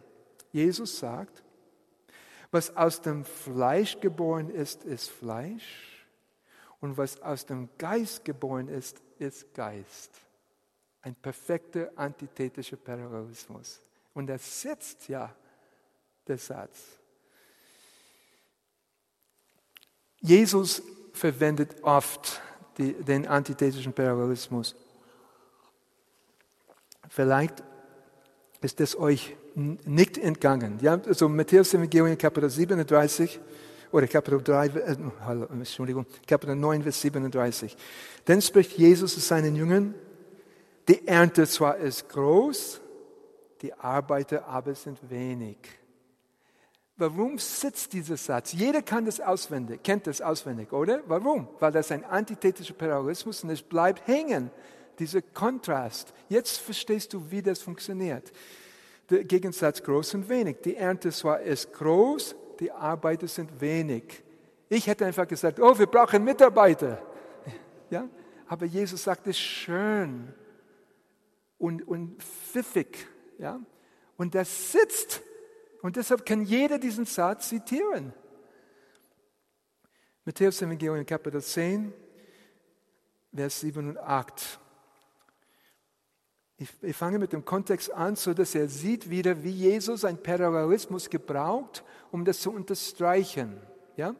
[0.51, 1.43] Jesus sagt,
[2.51, 6.05] was aus dem Fleisch geboren ist, ist Fleisch.
[6.79, 10.11] Und was aus dem Geist geboren ist, ist Geist.
[11.03, 13.79] Ein perfekter antithetischer Parallelismus.
[14.13, 15.33] Und das sitzt ja
[16.27, 16.79] der Satz.
[20.21, 20.81] Jesus
[21.13, 22.41] verwendet oft
[22.77, 24.75] die, den antithetischen Parallelismus.
[27.09, 27.61] Vielleicht
[28.61, 30.79] ist es euch nicht entgangen.
[30.81, 33.39] Ja, also Matthäus Evangelium Kapitel 37
[33.91, 34.97] oder Kapitel 3, äh,
[35.51, 37.77] Entschuldigung, Kapitel 9, Vers 37.
[38.25, 39.93] Dann spricht Jesus zu seinen Jüngern,
[40.87, 42.81] die Ernte zwar ist groß,
[43.61, 45.57] die Arbeiter aber sind wenig.
[46.97, 48.53] Warum sitzt dieser Satz?
[48.53, 51.01] Jeder kann das auswendig, kennt das auswendig, oder?
[51.07, 51.47] Warum?
[51.59, 54.51] Weil das ein antithetischer Parallelismus und es bleibt hängen,
[54.99, 56.13] dieser Kontrast.
[56.29, 58.31] Jetzt verstehst du, wie das funktioniert.
[59.09, 60.57] Der Gegensatz groß und wenig.
[60.63, 64.21] Die Ernte zwar ist groß, die Arbeiter sind wenig.
[64.69, 67.01] Ich hätte einfach gesagt, oh, wir brauchen Mitarbeiter.
[67.89, 68.07] Ja?
[68.47, 70.33] Aber Jesus sagt es schön
[71.63, 73.07] und, und pfiffig.
[73.37, 73.57] Ja?
[74.17, 75.21] Und das sitzt
[75.81, 78.11] und deshalb kann jeder diesen Satz zitieren.
[80.25, 81.93] Matthäus Evangelium Kapitel 10,
[83.33, 84.59] Vers 7 und 8.
[86.57, 90.21] Ich, ich fange mit dem Kontext an, so dass er sieht wieder, wie Jesus einen
[90.21, 93.57] Parallelismus gebraucht, um das zu unterstreichen.
[93.95, 94.15] Ja?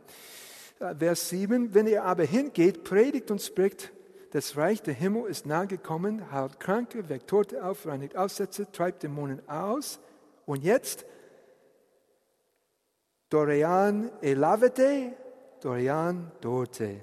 [0.78, 3.92] Vers 7, wenn ihr aber hingeht, predigt und spricht,
[4.34, 9.04] das Reich der Himmel ist nahe gekommen, heilt Kranke, weckt Tote auf, reinigt Aussätze, treibt
[9.04, 10.00] Dämonen aus.
[10.48, 11.06] Und jetzt
[13.30, 15.14] Dorian elavete,
[15.62, 17.02] Dorian dorte.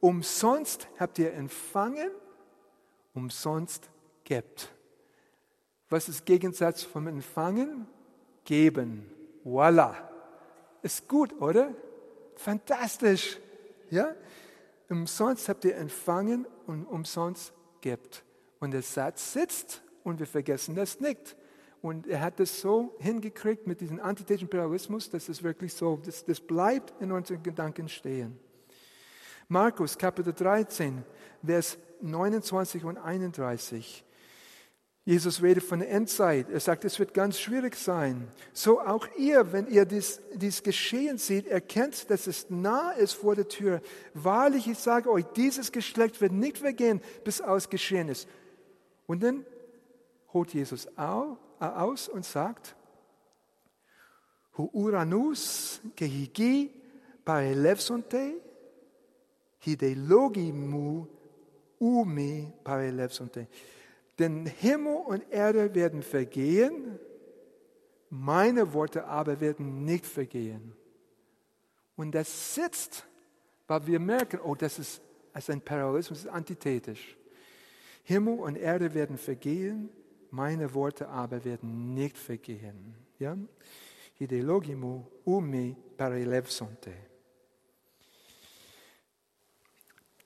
[0.00, 2.10] Umsonst habt ihr empfangen,
[3.14, 3.88] umsonst
[4.24, 4.70] gebt.
[5.88, 7.86] Was ist Gegensatz vom Empfangen?
[8.44, 9.10] Geben.
[9.44, 10.10] Voila.
[10.82, 11.74] Ist gut, oder?
[12.34, 13.38] Fantastisch.
[13.88, 14.14] Ja?
[14.88, 18.24] Umsonst habt ihr empfangen und umsonst gebt.
[18.60, 21.36] Und der Satz sitzt und wir vergessen das nicht.
[21.82, 26.24] Und er hat das so hingekriegt mit diesem antithetischen Pluralismus, dass es wirklich so, das,
[26.24, 28.38] das bleibt in unseren Gedanken stehen.
[29.48, 31.04] Markus Kapitel 13,
[31.44, 34.05] Vers 29 und 31.
[35.06, 36.50] Jesus redet von der Endzeit.
[36.50, 38.26] Er sagt, es wird ganz schwierig sein.
[38.52, 43.36] So auch ihr, wenn ihr dies, dies Geschehen seht, erkennt, dass es nah ist vor
[43.36, 43.80] der Tür.
[44.14, 48.28] Wahrlich, ich sage euch, dieses Geschlecht wird nicht vergehen, bis aus geschehen ist.
[49.06, 49.46] Und dann
[50.32, 52.74] holt Jesus aus und sagt,
[54.58, 56.72] Hu uranus kehigi
[57.24, 58.40] parelevsonte,
[59.60, 61.06] hide logimu
[61.78, 63.46] ume parelevsonte.
[64.18, 66.98] Denn Himmel und Erde werden vergehen,
[68.08, 70.74] meine Worte aber werden nicht vergehen.
[71.96, 73.06] Und das sitzt,
[73.66, 75.02] weil wir merken, oh, das ist,
[75.32, 77.16] das ist ein Parallelismus, das ist antithetisch.
[78.04, 79.90] Himmel und Erde werden vergehen,
[80.30, 82.94] meine Worte aber werden nicht vergehen.
[83.18, 83.36] Ja?
[84.18, 86.92] Ideologimo ume paralevsonte.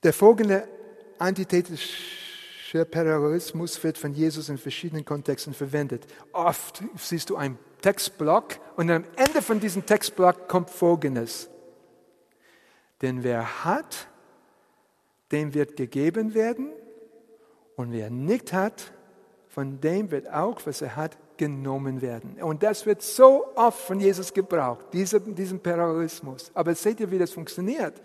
[0.03, 0.67] Der folgende
[1.17, 2.30] antithetische
[2.73, 6.07] Parallelismus wird von Jesus in verschiedenen Kontexten verwendet.
[6.31, 11.49] Oft siehst du einen Textblock und am Ende von diesem Textblock kommt Folgendes.
[13.01, 14.07] Denn wer hat,
[15.31, 16.71] dem wird gegeben werden
[17.75, 18.93] und wer nicht hat,
[19.49, 22.41] von dem wird auch, was er hat, genommen werden.
[22.41, 26.51] Und das wird so oft von Jesus gebraucht, dieser, diesen Parallelismus.
[26.53, 28.01] Aber seht ihr, wie das funktioniert?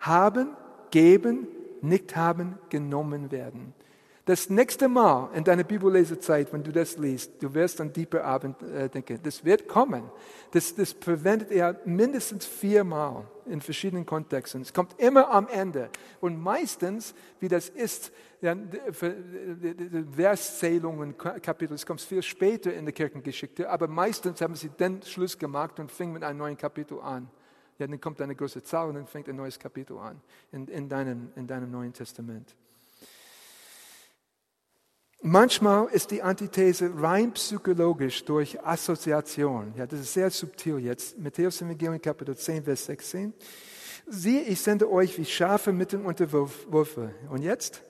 [0.00, 0.56] Haben,
[0.90, 1.46] geben,
[1.80, 3.72] nicht haben, genommen werden.
[4.24, 8.62] Das nächste Mal in deiner Bibellesezeit, wenn du das liest, du wirst an Deeper Abend
[8.62, 10.04] äh, denken, das wird kommen.
[10.52, 14.62] Das, das verwendet er mindestens viermal in verschiedenen Kontexten.
[14.62, 15.90] Es kommt immer am Ende.
[16.20, 18.56] Und meistens, wie das ist, ja,
[20.14, 25.36] Verszählungen, Kapitel, es kommt viel später in der Kirchengeschichte, aber meistens haben sie dann Schluss
[25.36, 27.28] gemacht und fingen mit einem neuen Kapitel an.
[27.76, 30.20] Ja, dann kommt eine große Zahl und dann fängt ein neues Kapitel an
[30.52, 32.54] in, in, deinem, in deinem Neuen Testament.
[35.24, 39.72] Manchmal ist die Antithese rein psychologisch durch Assoziation.
[39.76, 41.16] Ja, das ist sehr subtil jetzt.
[41.16, 43.32] Matthäus Evangelium Kapitel 10, Vers 16.
[44.08, 47.14] Siehe, ich sende euch wie Schafe mitten unter Wölfe.
[47.30, 47.82] Und jetzt?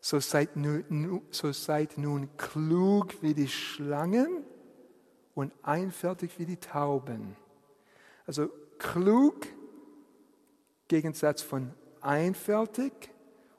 [0.00, 4.42] So seid, nun, so seid nun klug wie die Schlangen
[5.34, 7.36] und einfältig wie die Tauben.
[8.26, 9.46] Also klug,
[10.88, 13.10] Gegensatz von einfältig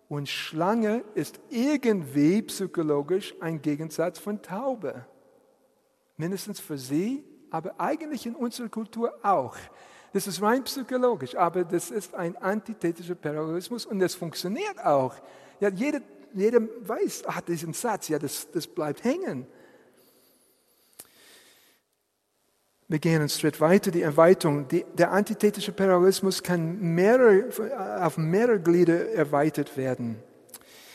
[0.10, 5.06] und Schlange ist irgendwie psychologisch ein Gegensatz von Taube.
[6.18, 9.56] Mindestens für sie, aber eigentlich in unserer Kultur auch.
[10.12, 15.14] Das ist rein psychologisch, aber das ist ein antithetischer Parallelismus und das funktioniert auch.
[15.60, 16.02] Ja, jeder,
[16.34, 19.46] jeder weiß, ach, diesen Satz, ja, das, das bleibt hängen.
[22.92, 24.68] Wir gehen einen Schritt weiter, die Erweiterung.
[24.68, 27.46] Die, der antithetische Parallelismus kann mehrere,
[28.04, 30.18] auf mehrere Glieder erweitert werden.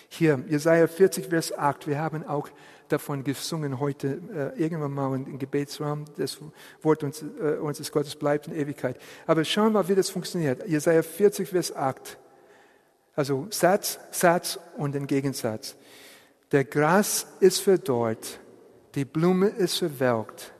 [0.08, 1.86] Hier, Jesaja 40, Vers 8.
[1.86, 2.48] Wir haben auch
[2.88, 6.04] davon gesungen heute, äh, irgendwann mal im Gebetsraum.
[6.16, 6.38] Das
[6.82, 8.98] Wort uns, äh, unseres Gottes bleibt in Ewigkeit.
[9.24, 10.66] Aber schauen wir mal, wie das funktioniert.
[10.66, 12.18] Jesaja 40, Vers 8.
[13.14, 15.76] Also Satz, Satz und den Gegensatz.
[16.50, 18.40] Der Gras ist verdorrt,
[18.96, 20.53] die Blume ist verwelkt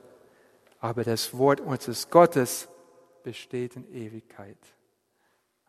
[0.85, 2.67] aber das Wort unseres Gottes
[3.23, 4.59] besteht in Ewigkeit.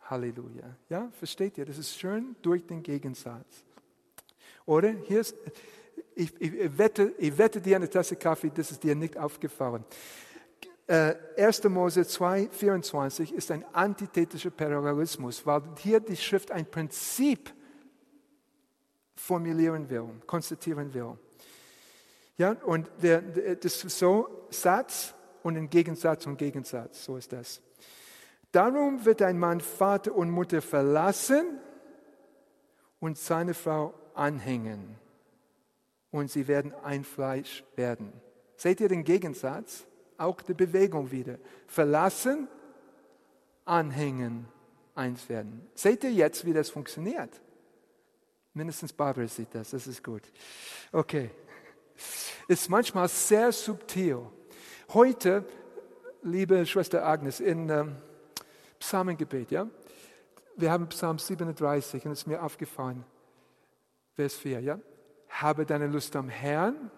[0.03, 0.77] Halleluja.
[0.89, 1.65] Ja, versteht ihr?
[1.65, 3.65] Das ist schön durch den Gegensatz.
[4.67, 4.89] Oder?
[4.89, 5.35] Hier ist,
[6.13, 9.83] ich, ich, wette, ich wette dir eine Tasse Kaffee, das ist dir nicht aufgefallen.
[10.85, 11.63] Äh, 1.
[11.63, 17.51] Mose 2, 24 ist ein antithetischer Parallelismus, weil hier die Schrift ein Prinzip
[19.15, 21.17] formulieren will, konstatieren will.
[22.37, 23.21] Ja, und der,
[23.55, 27.61] das ist so Satz und ein Gegensatz und Gegensatz, so ist das.
[28.51, 31.59] Darum wird ein Mann Vater und Mutter verlassen
[32.99, 34.95] und seine Frau anhängen
[36.11, 38.13] und sie werden ein Fleisch werden.
[38.55, 39.85] Seht ihr den Gegensatz?
[40.17, 41.37] Auch die Bewegung wieder.
[41.67, 42.47] Verlassen,
[43.65, 44.47] anhängen,
[44.95, 45.67] eins werden.
[45.75, 47.29] Seht ihr jetzt, wie das funktioniert?
[48.53, 50.23] Mindestens Barbara sieht das, das ist gut.
[50.91, 51.29] Okay
[52.47, 54.21] ist manchmal sehr subtil.
[54.93, 55.43] Heute,
[56.23, 57.95] liebe Schwester Agnes, in ähm,
[58.79, 59.67] Psalmengebet, ja,
[60.55, 63.03] wir haben Psalm 37 und es ist mir aufgefallen,
[64.15, 64.79] Vers 4, ja,
[65.29, 66.89] habe deine Lust am Herrn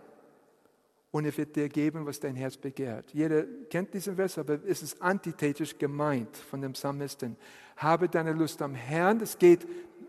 [1.12, 3.12] und er wird dir geben, was dein Herz begehrt.
[3.14, 7.36] Jeder kennt diesen Vers, aber es ist antithetisch gemeint von dem Psalmisten.
[7.78, 9.68] Habe deine Lust am Herrn, es geht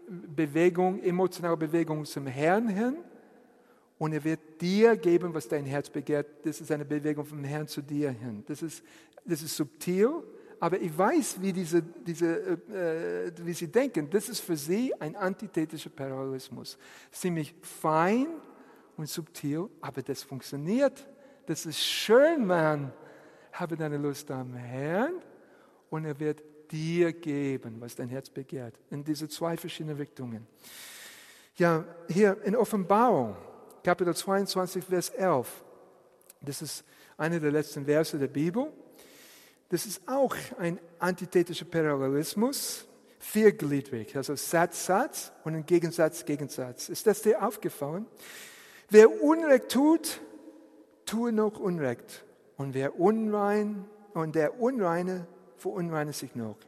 [0.08, 2.96] Bewegung, emotionale Bewegung zum Herrn hin
[4.00, 6.26] und er wird dir geben, was dein Herz begehrt.
[6.46, 8.42] Das ist eine Bewegung vom Herrn zu dir hin.
[8.46, 8.82] Das ist,
[9.26, 10.22] das ist subtil,
[10.58, 14.08] aber ich weiß, wie, diese, diese, äh, wie sie denken.
[14.08, 16.78] Das ist für sie ein antithetischer Parallelismus.
[17.12, 18.28] Ziemlich fein
[18.96, 21.06] und subtil, aber das funktioniert.
[21.44, 22.94] Das ist schön, Mann.
[23.52, 25.12] Habe deine Lust am Herrn
[25.90, 28.80] und er wird dir geben, was dein Herz begehrt.
[28.88, 30.46] In diese zwei verschiedenen Richtungen.
[31.56, 33.36] Ja, hier in Offenbarung,
[33.82, 35.64] Kapitel 22, Vers 11.
[36.42, 36.84] Das ist
[37.16, 38.72] einer der letzten Verse der Bibel.
[39.70, 42.86] Das ist auch ein antithetischer Parallelismus,
[43.18, 46.88] viergliedrig, also Satz, Satz und ein Gegensatz, Gegensatz.
[46.88, 48.06] Ist das dir aufgefallen?
[48.88, 50.20] Wer Unrecht tut,
[51.06, 52.24] tue noch Unrecht.
[52.56, 56.58] Und wer unrein und der Unreine verunreinigt sich noch.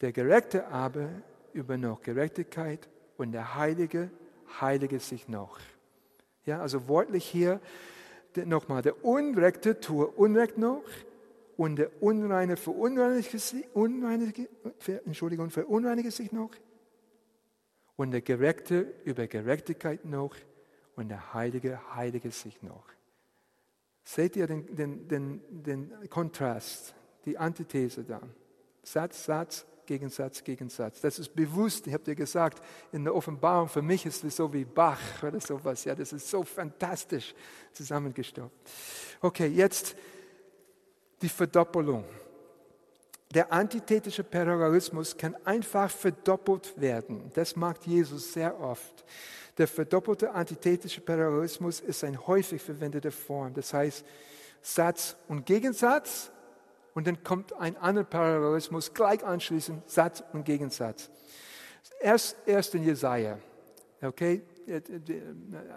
[0.00, 1.10] Der Gerechte aber
[1.52, 4.10] über noch Gerechtigkeit und der Heilige
[4.60, 5.58] heilige sich noch.
[6.44, 7.60] Ja, also wortlich hier
[8.44, 10.82] nochmal, der Unrechte tue Unrecht noch
[11.56, 13.38] und der Unreine verunreinige,
[13.72, 14.48] unreinige,
[15.04, 16.50] Entschuldigung, verunreinige sich noch
[17.96, 20.34] und der Gerechte über Gerechtigkeit noch
[20.96, 22.84] und der Heilige heilige sich noch.
[24.02, 28.20] Seht ihr den, den, den, den Kontrast, die Antithese da?
[28.82, 31.00] Satz, Satz, Gegensatz, Gegensatz.
[31.00, 34.52] Das ist bewusst, ich habe dir gesagt, in der Offenbarung, für mich ist es so
[34.52, 35.84] wie Bach oder sowas.
[35.84, 37.34] Ja, das ist so fantastisch
[37.72, 38.70] zusammengestoppt.
[39.20, 39.96] Okay, jetzt
[41.22, 42.04] die Verdoppelung.
[43.34, 47.30] Der antithetische Parallelismus kann einfach verdoppelt werden.
[47.34, 49.04] Das macht Jesus sehr oft.
[49.58, 53.54] Der verdoppelte antithetische Parallelismus ist eine häufig verwendete Form.
[53.54, 54.04] Das heißt,
[54.62, 56.30] Satz und Gegensatz
[56.94, 61.10] und dann kommt ein anderer Parallelismus gleich anschließend, Satz und Gegensatz.
[62.00, 63.38] Erst, erst in Jesaja.
[64.00, 64.42] Okay?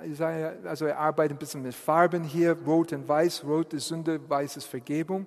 [0.05, 3.43] Jesaja, also er arbeitet ein bisschen mit Farben hier, rot und weiß.
[3.43, 5.25] Rot ist Sünde, weiß ist Vergebung.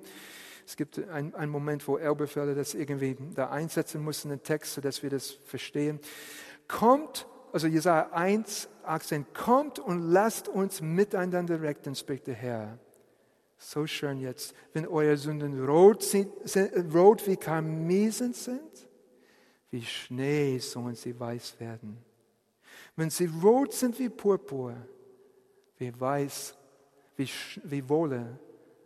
[0.67, 5.03] Es gibt einen, Moment, wo Elberfelder das irgendwie da einsetzen muss in den Text, sodass
[5.03, 5.99] wir das verstehen.
[6.69, 12.79] Kommt, also Jesaja 1, 18, kommt und lasst uns miteinander retten, spricht der Herr.
[13.63, 16.33] So schön jetzt, wenn eure Sünden rot, sind,
[16.95, 18.89] rot wie Karmesen sind,
[19.71, 21.99] wie Schnee sollen sie weiß werden.
[22.97, 24.75] Wenn sie rot sind wie Purpur,
[25.77, 26.57] wie weiß,
[27.17, 27.29] wie,
[27.65, 28.39] wie Wolle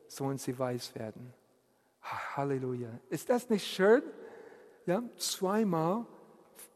[0.09, 1.33] sollen sie weiß werden.
[2.03, 2.91] Halleluja.
[3.09, 4.03] Ist das nicht schön?
[4.87, 6.05] Ja, zweimal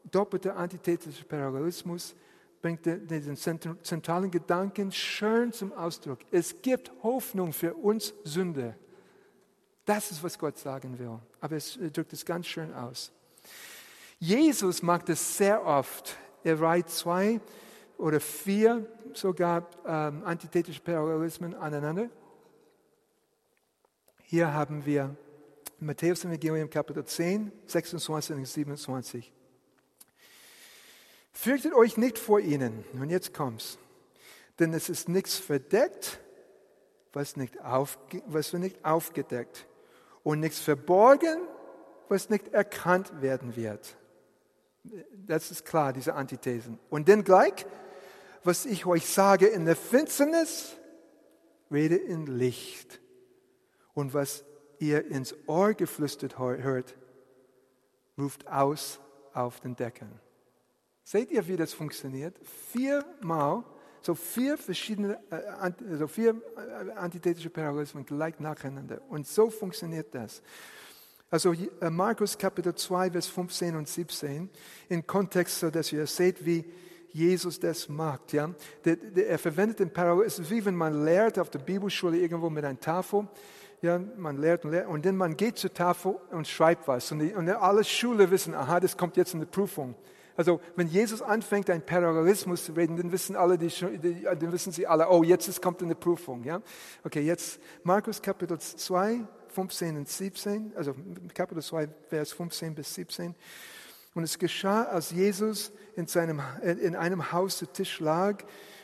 [0.09, 2.15] doppelter antithetischer Parallelismus
[2.61, 6.19] bringt diesen zentralen Gedanken schön zum Ausdruck.
[6.31, 8.75] Es gibt Hoffnung für uns Sünde.
[9.85, 11.19] Das ist, was Gott sagen will.
[11.39, 13.11] Aber es drückt es ganz schön aus.
[14.19, 16.17] Jesus macht es sehr oft.
[16.43, 17.39] Er reiht zwei
[17.97, 22.09] oder vier sogar ähm, antithetische Parallelismen aneinander.
[24.23, 25.15] Hier haben wir
[25.79, 29.33] Matthäus Evangelium Kapitel 10, 26 und 27.
[31.41, 32.83] Fürchtet euch nicht vor ihnen.
[32.91, 33.77] Und jetzt kommt's.
[34.59, 36.19] Denn es ist nichts verdeckt,
[37.13, 39.65] was nicht, aufge was nicht aufgedeckt.
[40.23, 41.37] Und nichts verborgen,
[42.09, 43.95] was nicht erkannt werden wird.
[45.13, 46.77] Das ist klar, diese Antithesen.
[46.89, 47.65] Und dann gleich,
[48.43, 50.75] was ich euch sage in der Finsternis,
[51.71, 52.99] rede in Licht.
[53.93, 54.43] Und was
[54.79, 56.97] ihr ins Ohr geflüstert hört,
[58.17, 58.99] ruft aus
[59.33, 60.19] auf den Decken.
[61.11, 62.35] Seht ihr, wie das funktioniert?
[62.71, 63.63] Viermal,
[63.99, 69.01] so vier verschiedene, äh, so vier äh, antithetische Parallelismen gleich nacheinander.
[69.09, 70.43] Und so funktioniert das.
[71.31, 74.51] Also äh, Markus Kapitel 2, Vers 15 und 17,
[74.89, 76.63] im Kontext, so dass ihr seht, wie
[77.11, 78.31] Jesus das macht.
[78.33, 78.53] Ja?
[78.85, 82.63] Der, der, er verwendet den Parallelismus, wie wenn man lehrt auf der Bibelschule irgendwo mit
[82.63, 83.27] einer Tafel.
[83.81, 87.11] Ja, man lehrt und lehrt und dann man geht zur Tafel und schreibt was.
[87.11, 89.95] Und, die, und alle Schüler wissen, aha, das kommt jetzt in die Prüfung.
[90.39, 93.69] Also wenn Jesus anfängt, ein Parallelismus zu reden, dann wissen alle, die,
[94.23, 96.45] dann wissen sie alle, oh, jetzt kommt eine Prüfung.
[96.45, 96.61] Ja?
[97.03, 100.95] Okay, jetzt Markus Kapitel 2, 15 und 17, also
[101.33, 103.35] Kapitel 2, Vers 15 bis 17.
[104.13, 108.41] Und es geschah, als Jesus in, seinem, in einem Haus zu Tisch lag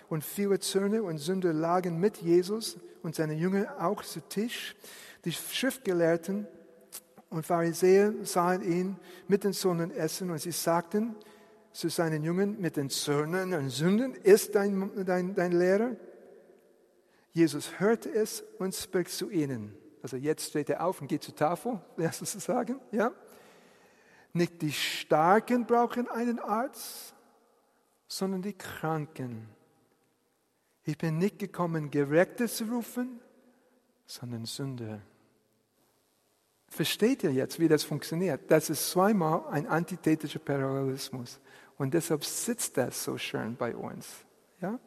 [0.09, 4.75] und viele Zöhne und Sünder lagen mit Jesus und seine Jünger auch zu Tisch.
[5.23, 6.47] Die Schriftgelehrten
[7.29, 8.97] und Pharisäer sahen ihn
[9.29, 11.15] mit den Söhnen essen und sie sagten,
[11.75, 15.97] zu seinen Jungen mit den Söhnen und Sünden ist dein, dein, dein Lehrer?
[17.33, 19.75] Jesus hörte es und spricht zu ihnen.
[20.01, 22.79] Also jetzt steht er auf und geht zur Tafel, wärst du zu sagen?
[22.91, 23.11] Ja?
[24.31, 27.13] Nicht die Starken brauchen einen Arzt,
[28.07, 29.49] sondern die Kranken.
[30.85, 33.19] Ich bin nicht gekommen, Gerechte zu rufen,
[34.05, 35.01] sondern Sünder.
[36.69, 38.49] Versteht ihr jetzt, wie das funktioniert?
[38.49, 41.41] Das ist zweimal ein antithetischer Parallelismus.
[41.77, 44.07] Und deshalb sitzt das so schön bei uns.
[44.61, 44.79] Ja?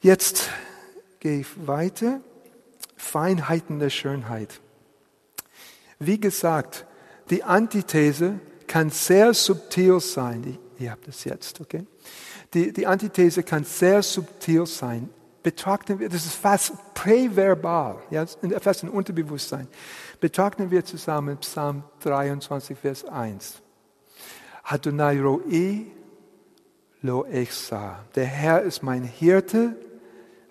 [0.00, 0.50] Jetzt
[1.20, 2.20] gehe ich weiter.
[2.96, 4.60] Feinheiten der Schönheit.
[5.98, 6.86] Wie gesagt,
[7.30, 10.58] die Antithese kann sehr subtil sein.
[10.78, 11.86] Ihr habt es jetzt, okay?
[12.54, 15.08] Die, die Antithese kann sehr subtil sein.
[15.42, 18.24] Betrachten wir, das ist fast präverbal, ja,
[18.60, 19.66] fast ein Unterbewusstsein.
[20.20, 23.61] Betrachten wir zusammen Psalm 23, Vers 1.
[24.62, 25.86] Adonai ro'i
[27.02, 28.04] lo echsa.
[28.14, 29.76] Der Herr ist mein Hirte,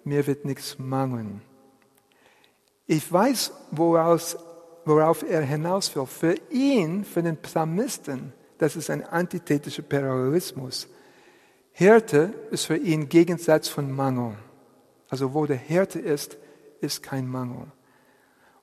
[0.03, 1.41] mir wird nichts mangeln.
[2.87, 4.37] Ich weiß, woraus,
[4.85, 6.05] worauf er hinaus will.
[6.05, 10.87] Für ihn, für den Psalmisten, das ist ein antithetischer Parallelismus.
[11.71, 14.35] Hirte ist für ihn Gegensatz von Mangel.
[15.09, 16.37] Also wo der Hirte ist,
[16.81, 17.67] ist kein Mangel.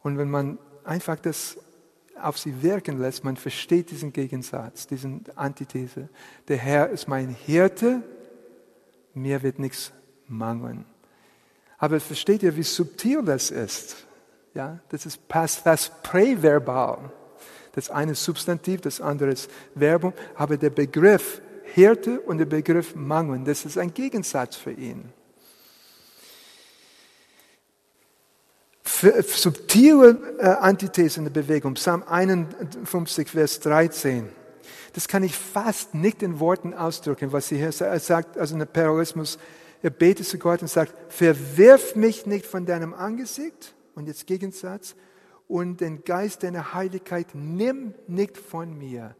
[0.00, 1.58] Und wenn man einfach das
[2.22, 6.08] auf sie wirken lässt, man versteht diesen Gegensatz, diesen Antithese.
[6.48, 8.02] Der Herr ist mein Hirte,
[9.14, 9.92] mir wird nichts
[10.26, 10.84] mangeln.
[11.78, 14.06] Aber versteht ihr, wie subtil das ist?
[14.54, 17.10] Ja, das ist fast präverbal.
[17.72, 20.12] Das eine ist Substantiv, das andere ist Werbung.
[20.34, 21.40] Aber der Begriff
[21.74, 25.12] Hirte und der Begriff Mangeln, das ist ein Gegensatz für ihn.
[28.88, 34.28] Subtile äh, Antithese in der Bewegung, Psalm 51, Vers 13.
[34.94, 38.66] Das kann ich fast nicht in Worten ausdrücken, was sie hier sagt, also in der
[38.66, 39.38] Parallelismus.
[39.82, 44.96] Er betet zu Gott und sagt, verwirf mich nicht von deinem Angesicht und jetzt Gegensatz,
[45.46, 49.16] und den Geist deiner Heiligkeit nimm nicht von mir.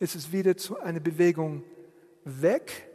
[0.00, 1.62] Es ist wieder zu einer Bewegung
[2.24, 2.87] weg,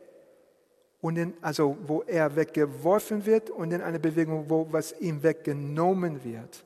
[1.04, 6.24] und in, also wo er weggeworfen wird und in einer Bewegung, wo was ihm weggenommen
[6.24, 6.64] wird.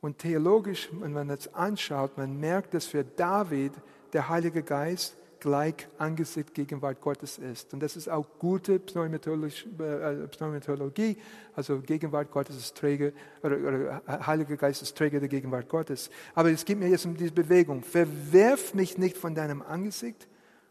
[0.00, 3.72] Und theologisch, wenn man das anschaut, man merkt, dass für David
[4.14, 7.74] der Heilige Geist gleich Angesicht Gegenwart Gottes ist.
[7.74, 11.18] Und das ist auch gute äh, Pneumatologie,
[11.54, 13.12] also Gegenwart Gottes ist Träger,
[13.42, 16.08] oder, oder Heiliger Geist ist Träger der Gegenwart Gottes.
[16.34, 17.82] Aber es geht mir jetzt um diese Bewegung.
[17.82, 20.26] Verwerf mich nicht von deinem Angesicht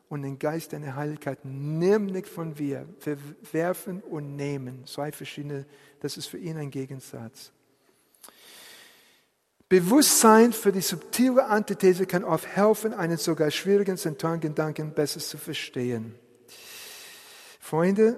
[0.10, 2.86] und den Geist deiner Heiligkeit nimm nicht von mir.
[2.99, 4.86] Verwerfen und nehmen.
[4.86, 5.66] Zwei verschiedene,
[5.99, 7.51] das ist für ihn ein Gegensatz.
[9.70, 15.38] Bewusstsein für die subtile Antithese kann oft helfen, einen sogar schwierigen zentralen Gedanken besser zu
[15.38, 16.16] verstehen.
[17.60, 18.16] Freunde,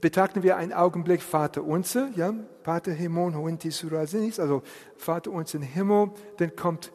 [0.00, 2.32] betrachten wir einen Augenblick Vater unser, ja,
[2.62, 4.62] Pater Hemon Hointi Surasinis, also
[4.96, 6.90] Vater unser im Himmel, dann kommt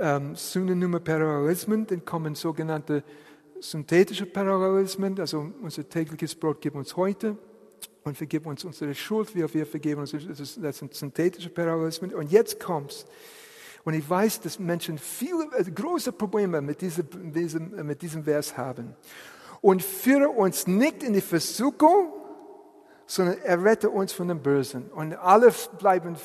[0.00, 3.04] ähm, Synonyme Parallelismen, dann kommen sogenannte
[3.70, 7.36] synthetische Parallelismen, also unser tägliches Brot gib uns heute
[8.04, 10.12] und vergib uns unsere Schuld, wie wir vergeben uns.
[10.12, 12.14] Das sind synthetische Parallelismen.
[12.14, 13.06] Und jetzt kommt's.
[13.84, 18.56] Und ich weiß, dass Menschen viele also große Probleme mit diesem, diesem, mit diesem Vers
[18.56, 18.94] haben.
[19.60, 22.12] Und führe uns nicht in die Versuchung,
[23.06, 24.90] sondern errette uns von dem Bösen.
[24.90, 26.16] Und alle bleiben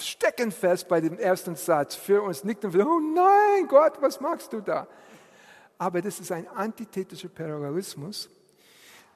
[0.00, 1.94] stecken fest bei dem ersten Satz.
[1.94, 2.96] Führe uns nicht in Versuchung.
[2.96, 4.88] Oh nein, Gott, was machst du da?
[5.84, 8.30] Aber das ist ein antithetischer Parallelismus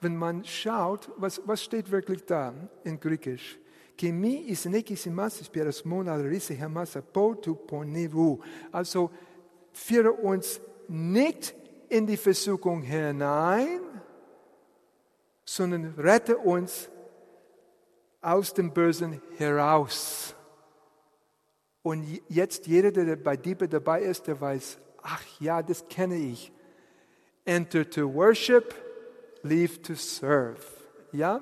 [0.01, 2.55] wenn man schaut, was, was steht wirklich da
[2.85, 3.59] in Griechisch?
[8.71, 9.11] Also
[9.73, 11.55] führe uns nicht
[11.89, 13.81] in die Versuchung hinein,
[15.45, 16.89] sondern rette uns
[18.21, 20.35] aus dem Bösen heraus.
[21.83, 26.53] Und jetzt jeder, der bei Diebe dabei ist, der weiß, ach ja, das kenne ich.
[27.49, 28.75] Enter to worship,
[29.43, 30.61] leave to serve.
[31.13, 31.41] Ja?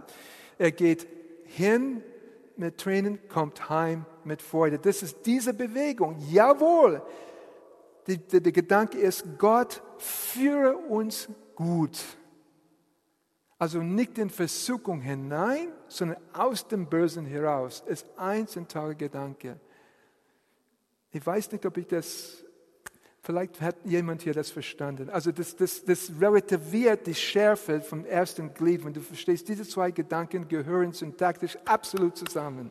[0.56, 1.08] Er geht
[1.44, 2.00] hin
[2.56, 4.78] mit Tränen, kommt heim mit Freude.
[4.78, 6.16] Das ist diese Bewegung.
[6.30, 7.02] Jawohl.
[8.06, 11.98] Der, der, der Gedanke ist, Gott führe uns gut.
[13.58, 17.82] Also nicht in Versuchung hinein, sondern aus dem Bösen heraus.
[17.84, 19.58] Ist ein zentraler Gedanke.
[21.10, 22.44] Ich weiß nicht, ob ich das
[23.26, 25.10] Vielleicht hat jemand hier das verstanden.
[25.10, 28.84] Also das, das, das relativiert die Schärfe vom ersten Glied.
[28.84, 32.70] Wenn du verstehst, diese zwei Gedanken gehören syntaktisch absolut zusammen.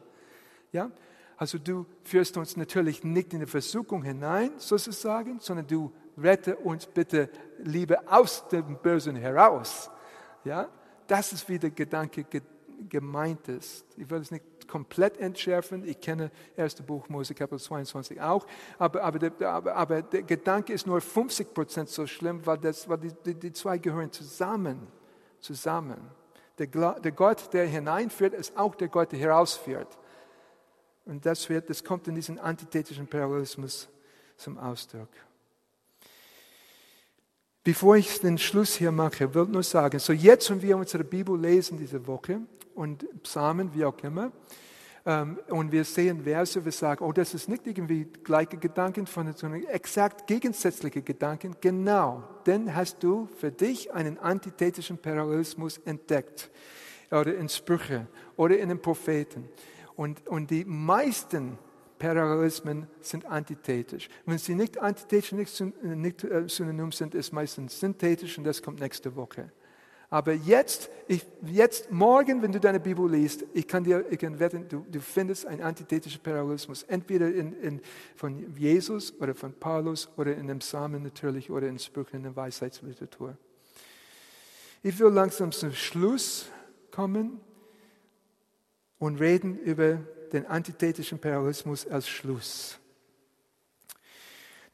[0.71, 0.89] Ja?
[1.35, 6.85] Also du führst uns natürlich nicht in die Versuchung hinein, sozusagen, sondern du rette uns
[6.85, 9.91] bitte lieber aus dem Bösen heraus.
[10.45, 10.69] Ja?
[11.05, 12.25] Das ist wie der Gedanke
[12.87, 13.85] gemeint ist.
[13.97, 15.87] Ich will es nicht komplett entschärfen.
[15.87, 16.75] Ich kenne 1.
[16.83, 18.45] Buch Mose Kapitel 22 auch.
[18.77, 22.87] Aber, aber, der, aber, aber der Gedanke ist nur 50 Prozent so schlimm, weil, das,
[22.87, 24.87] weil die, die, die zwei gehören zusammen.
[25.39, 25.99] zusammen.
[26.57, 29.97] Der, der Gott, der hineinführt, ist auch der Gott, der herausführt.
[31.05, 33.89] Und das, wird, das kommt in diesem antithetischen Parallelismus
[34.37, 35.09] zum Ausdruck.
[37.63, 41.39] Bevor ich den Schluss hier mache, will nur sagen, so jetzt, wenn wir unsere Bibel
[41.39, 42.41] lesen diese Woche
[42.75, 44.31] und Psalmen, wie auch immer,
[45.05, 49.63] ähm, und wir sehen Verse, wir sagen, oh, das ist nicht irgendwie gleiche Gedanken, sondern
[49.65, 51.55] exakt gegensätzliche Gedanken.
[51.61, 56.49] Genau, denn hast du für dich einen antithetischen Parallelismus entdeckt.
[57.11, 59.47] Oder in Sprüche oder in den Propheten.
[59.95, 61.59] Und, und die meisten
[61.99, 64.09] Parallelismen sind antithetisch.
[64.25, 69.15] Wenn sie nicht antithetisch, nicht, äh, synonym sind, ist meistens synthetisch und das kommt nächste
[69.15, 69.51] Woche.
[70.15, 74.39] Aber jetzt, ich, jetzt, morgen, wenn du deine Bibel liest, ich kann dir, ich kann
[74.39, 77.81] wetten, du, du findest einen antithetischen Parallelismus, entweder in, in,
[78.15, 82.33] von Jesus oder von Paulus oder in dem Psalmen natürlich oder in Sprüchen in der
[82.33, 83.35] Weisheitsliteratur.
[84.83, 86.45] Ich will langsam zum Schluss
[86.91, 87.41] kommen
[88.97, 89.95] und reden über
[90.31, 92.79] den antithetischen Parallelismus als Schluss.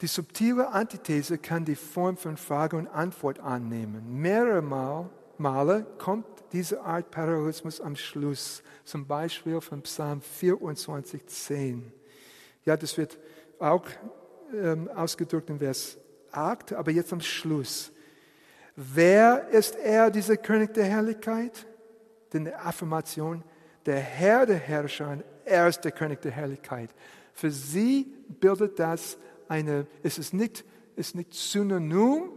[0.02, 4.22] Die subtile Antithese kann die Form von Frage und Antwort annehmen.
[4.22, 5.10] Mehrere Mal,
[5.42, 11.92] Male kommt diese Art Parallelismus am Schluss, zum Beispiel von Psalm 24, 10.
[12.66, 13.18] Ja, das wird
[13.60, 13.86] auch
[14.54, 15.98] ähm, ausgedrückt in Vers
[16.32, 17.92] 8, aber jetzt am Schluss.
[18.76, 21.66] Wer ist er, dieser König der Herrlichkeit?
[22.34, 23.44] Denn die Affirmation,
[23.86, 26.90] der Herr der Herrscher, er ist der König der Herrlichkeit.
[27.34, 29.18] Für sie bildet das
[29.48, 30.64] eine, es ist nicht,
[30.96, 32.30] ist nicht synonym,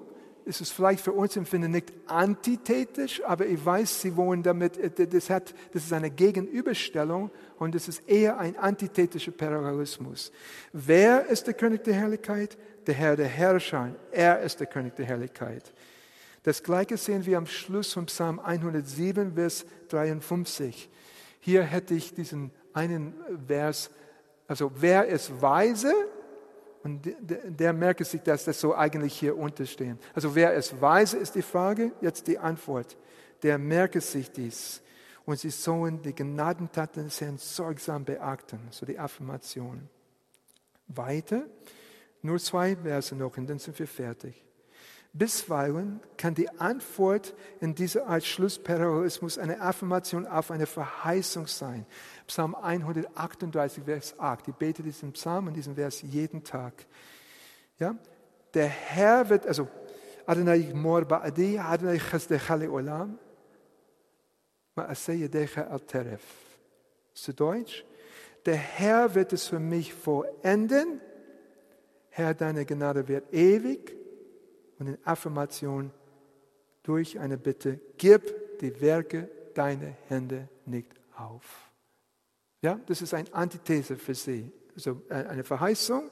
[0.46, 5.06] es ist vielleicht für uns empfinden nicht antithetisch, aber ich weiß, sie wollen damit, äh,
[5.06, 10.32] das, hat, das ist eine Gegenüberstellung und es ist eher ein antithetischer Parallelismus.
[10.72, 12.58] Wer ist der König der Herrlichkeit?
[12.86, 13.94] Der Herr der Herrscher.
[14.12, 15.72] Er ist der König der Herrlichkeit.
[16.42, 20.90] Das Gleiche sehen wir am Schluss von Psalm 107, Vers 53.
[21.40, 23.14] Hier hätte ich diesen einen
[23.46, 23.90] Vers,
[24.46, 25.94] also wer ist weise?
[26.84, 29.98] Und der, der merke sich, dass das so eigentlich hier unterstehen.
[30.12, 32.96] Also wer ist weise, ist die Frage, jetzt die Antwort.
[33.42, 34.82] Der merke sich dies.
[35.24, 39.88] Und sie sollen die Gnadentaten des Herrn sorgsam beachten, so die Affirmation.
[40.86, 41.46] Weiter,
[42.20, 44.44] nur zwei Verse noch und dann sind wir fertig.
[45.16, 51.86] Bisweilen kann die Antwort in dieser Art Schlussparallelismus eine Affirmation auf eine Verheißung sein.
[52.26, 54.48] Psalm 138, Vers 8.
[54.48, 56.72] Ich bete diesen Psalm und diesen Vers jeden Tag.
[57.78, 57.94] Ja?
[58.54, 59.68] Der Herr wird, also,
[60.26, 63.14] Adonai mor ba'adi, Adonai chasdecha le'olam,
[64.74, 66.22] ma'aseh yedecha al teref.
[67.14, 67.84] Zu Deutsch?
[68.46, 71.00] Der Herr wird es für mich vollenden.
[72.10, 74.03] Herr, deine Gnade wird ewig
[74.78, 75.90] und in Affirmation
[76.82, 81.70] durch eine Bitte, gib die Werke deiner Hände nicht auf.
[82.62, 84.50] Ja, das ist eine Antithese für sie.
[84.74, 86.10] Also äh, eine Verheißung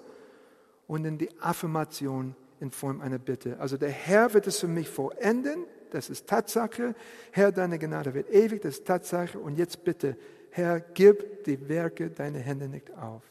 [0.86, 3.58] und dann die Affirmation in Form einer Bitte.
[3.58, 6.94] Also der Herr wird es für mich vollenden, das ist Tatsache.
[7.32, 9.38] Herr, deine Gnade wird ewig, das ist Tatsache.
[9.38, 10.16] Und jetzt bitte,
[10.50, 13.22] Herr, gib die Werke deiner Hände nicht auf.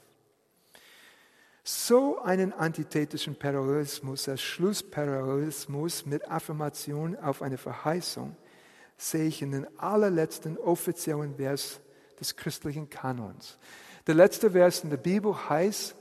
[1.64, 8.36] So einen antithetischen Parallelismus, als Schlussparallelismus mit Affirmation auf eine Verheißung,
[8.98, 11.80] sehe ich in den allerletzten offiziellen Vers
[12.20, 13.58] des christlichen Kanons.
[14.08, 15.96] Der letzte Vers in der Bibel heißt,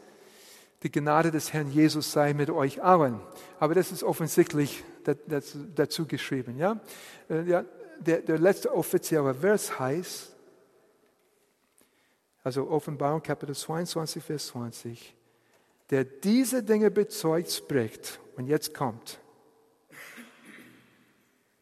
[0.82, 3.20] die Gnade des Herrn Jesus sei mit euch allen.
[3.58, 4.82] Aber das ist offensichtlich
[5.74, 6.58] dazu geschrieben.
[6.58, 7.64] Äh, ja
[8.00, 10.34] der, der letzte offizielle Vers heißt,
[12.42, 15.14] also Offenbarung Kapitel 22, Vers 20,
[15.90, 18.20] der diese Dinge bezeugt, spricht.
[18.36, 19.18] Und jetzt kommt.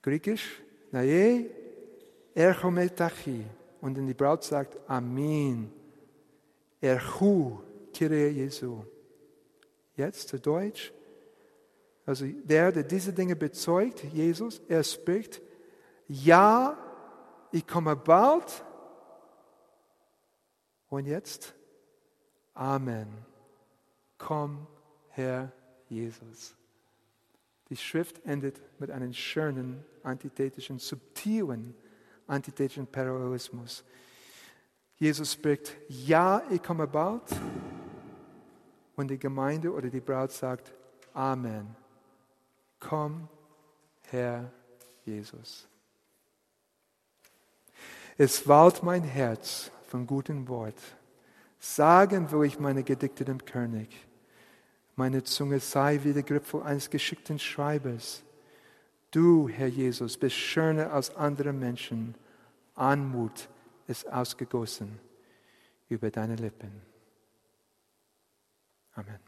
[0.02, 0.62] Griechisch,
[0.92, 1.50] nae
[2.34, 3.44] erchometachi.
[3.80, 5.72] Und dann die Braut sagt, Amen.
[6.80, 7.58] Erhu,
[7.92, 8.84] Kyrie Jesu.
[9.96, 10.92] Jetzt zu Deutsch.
[12.06, 15.42] Also der, der diese Dinge bezeugt, Jesus, er spricht,
[16.06, 16.78] ja,
[17.50, 18.64] ich komme bald.
[20.88, 21.54] Und jetzt,
[22.54, 23.28] Amen
[24.18, 24.66] komm,
[25.08, 25.52] Herr
[25.88, 26.54] Jesus.
[27.70, 31.74] Die Schrift endet mit einem schönen, antithetischen, subtilen,
[32.26, 33.84] antithetischen Parallelismus.
[34.96, 37.22] Jesus spricht, ja, ich komme bald.
[38.96, 40.72] Und die Gemeinde oder die Braut sagt,
[41.12, 41.76] Amen.
[42.80, 43.28] Komm,
[44.10, 44.50] Herr
[45.04, 45.68] Jesus.
[48.16, 50.78] Es wallt mein Herz von gutem Wort.
[51.58, 54.07] Sagen will ich meine Gedichte dem König.
[54.98, 58.24] Meine Zunge sei wie der Griffel eines geschickten Schreibers.
[59.12, 62.16] Du, Herr Jesus, bist schöner als andere Menschen.
[62.74, 63.48] Anmut
[63.86, 64.98] ist ausgegossen
[65.88, 66.82] über deine Lippen.
[68.94, 69.27] Amen.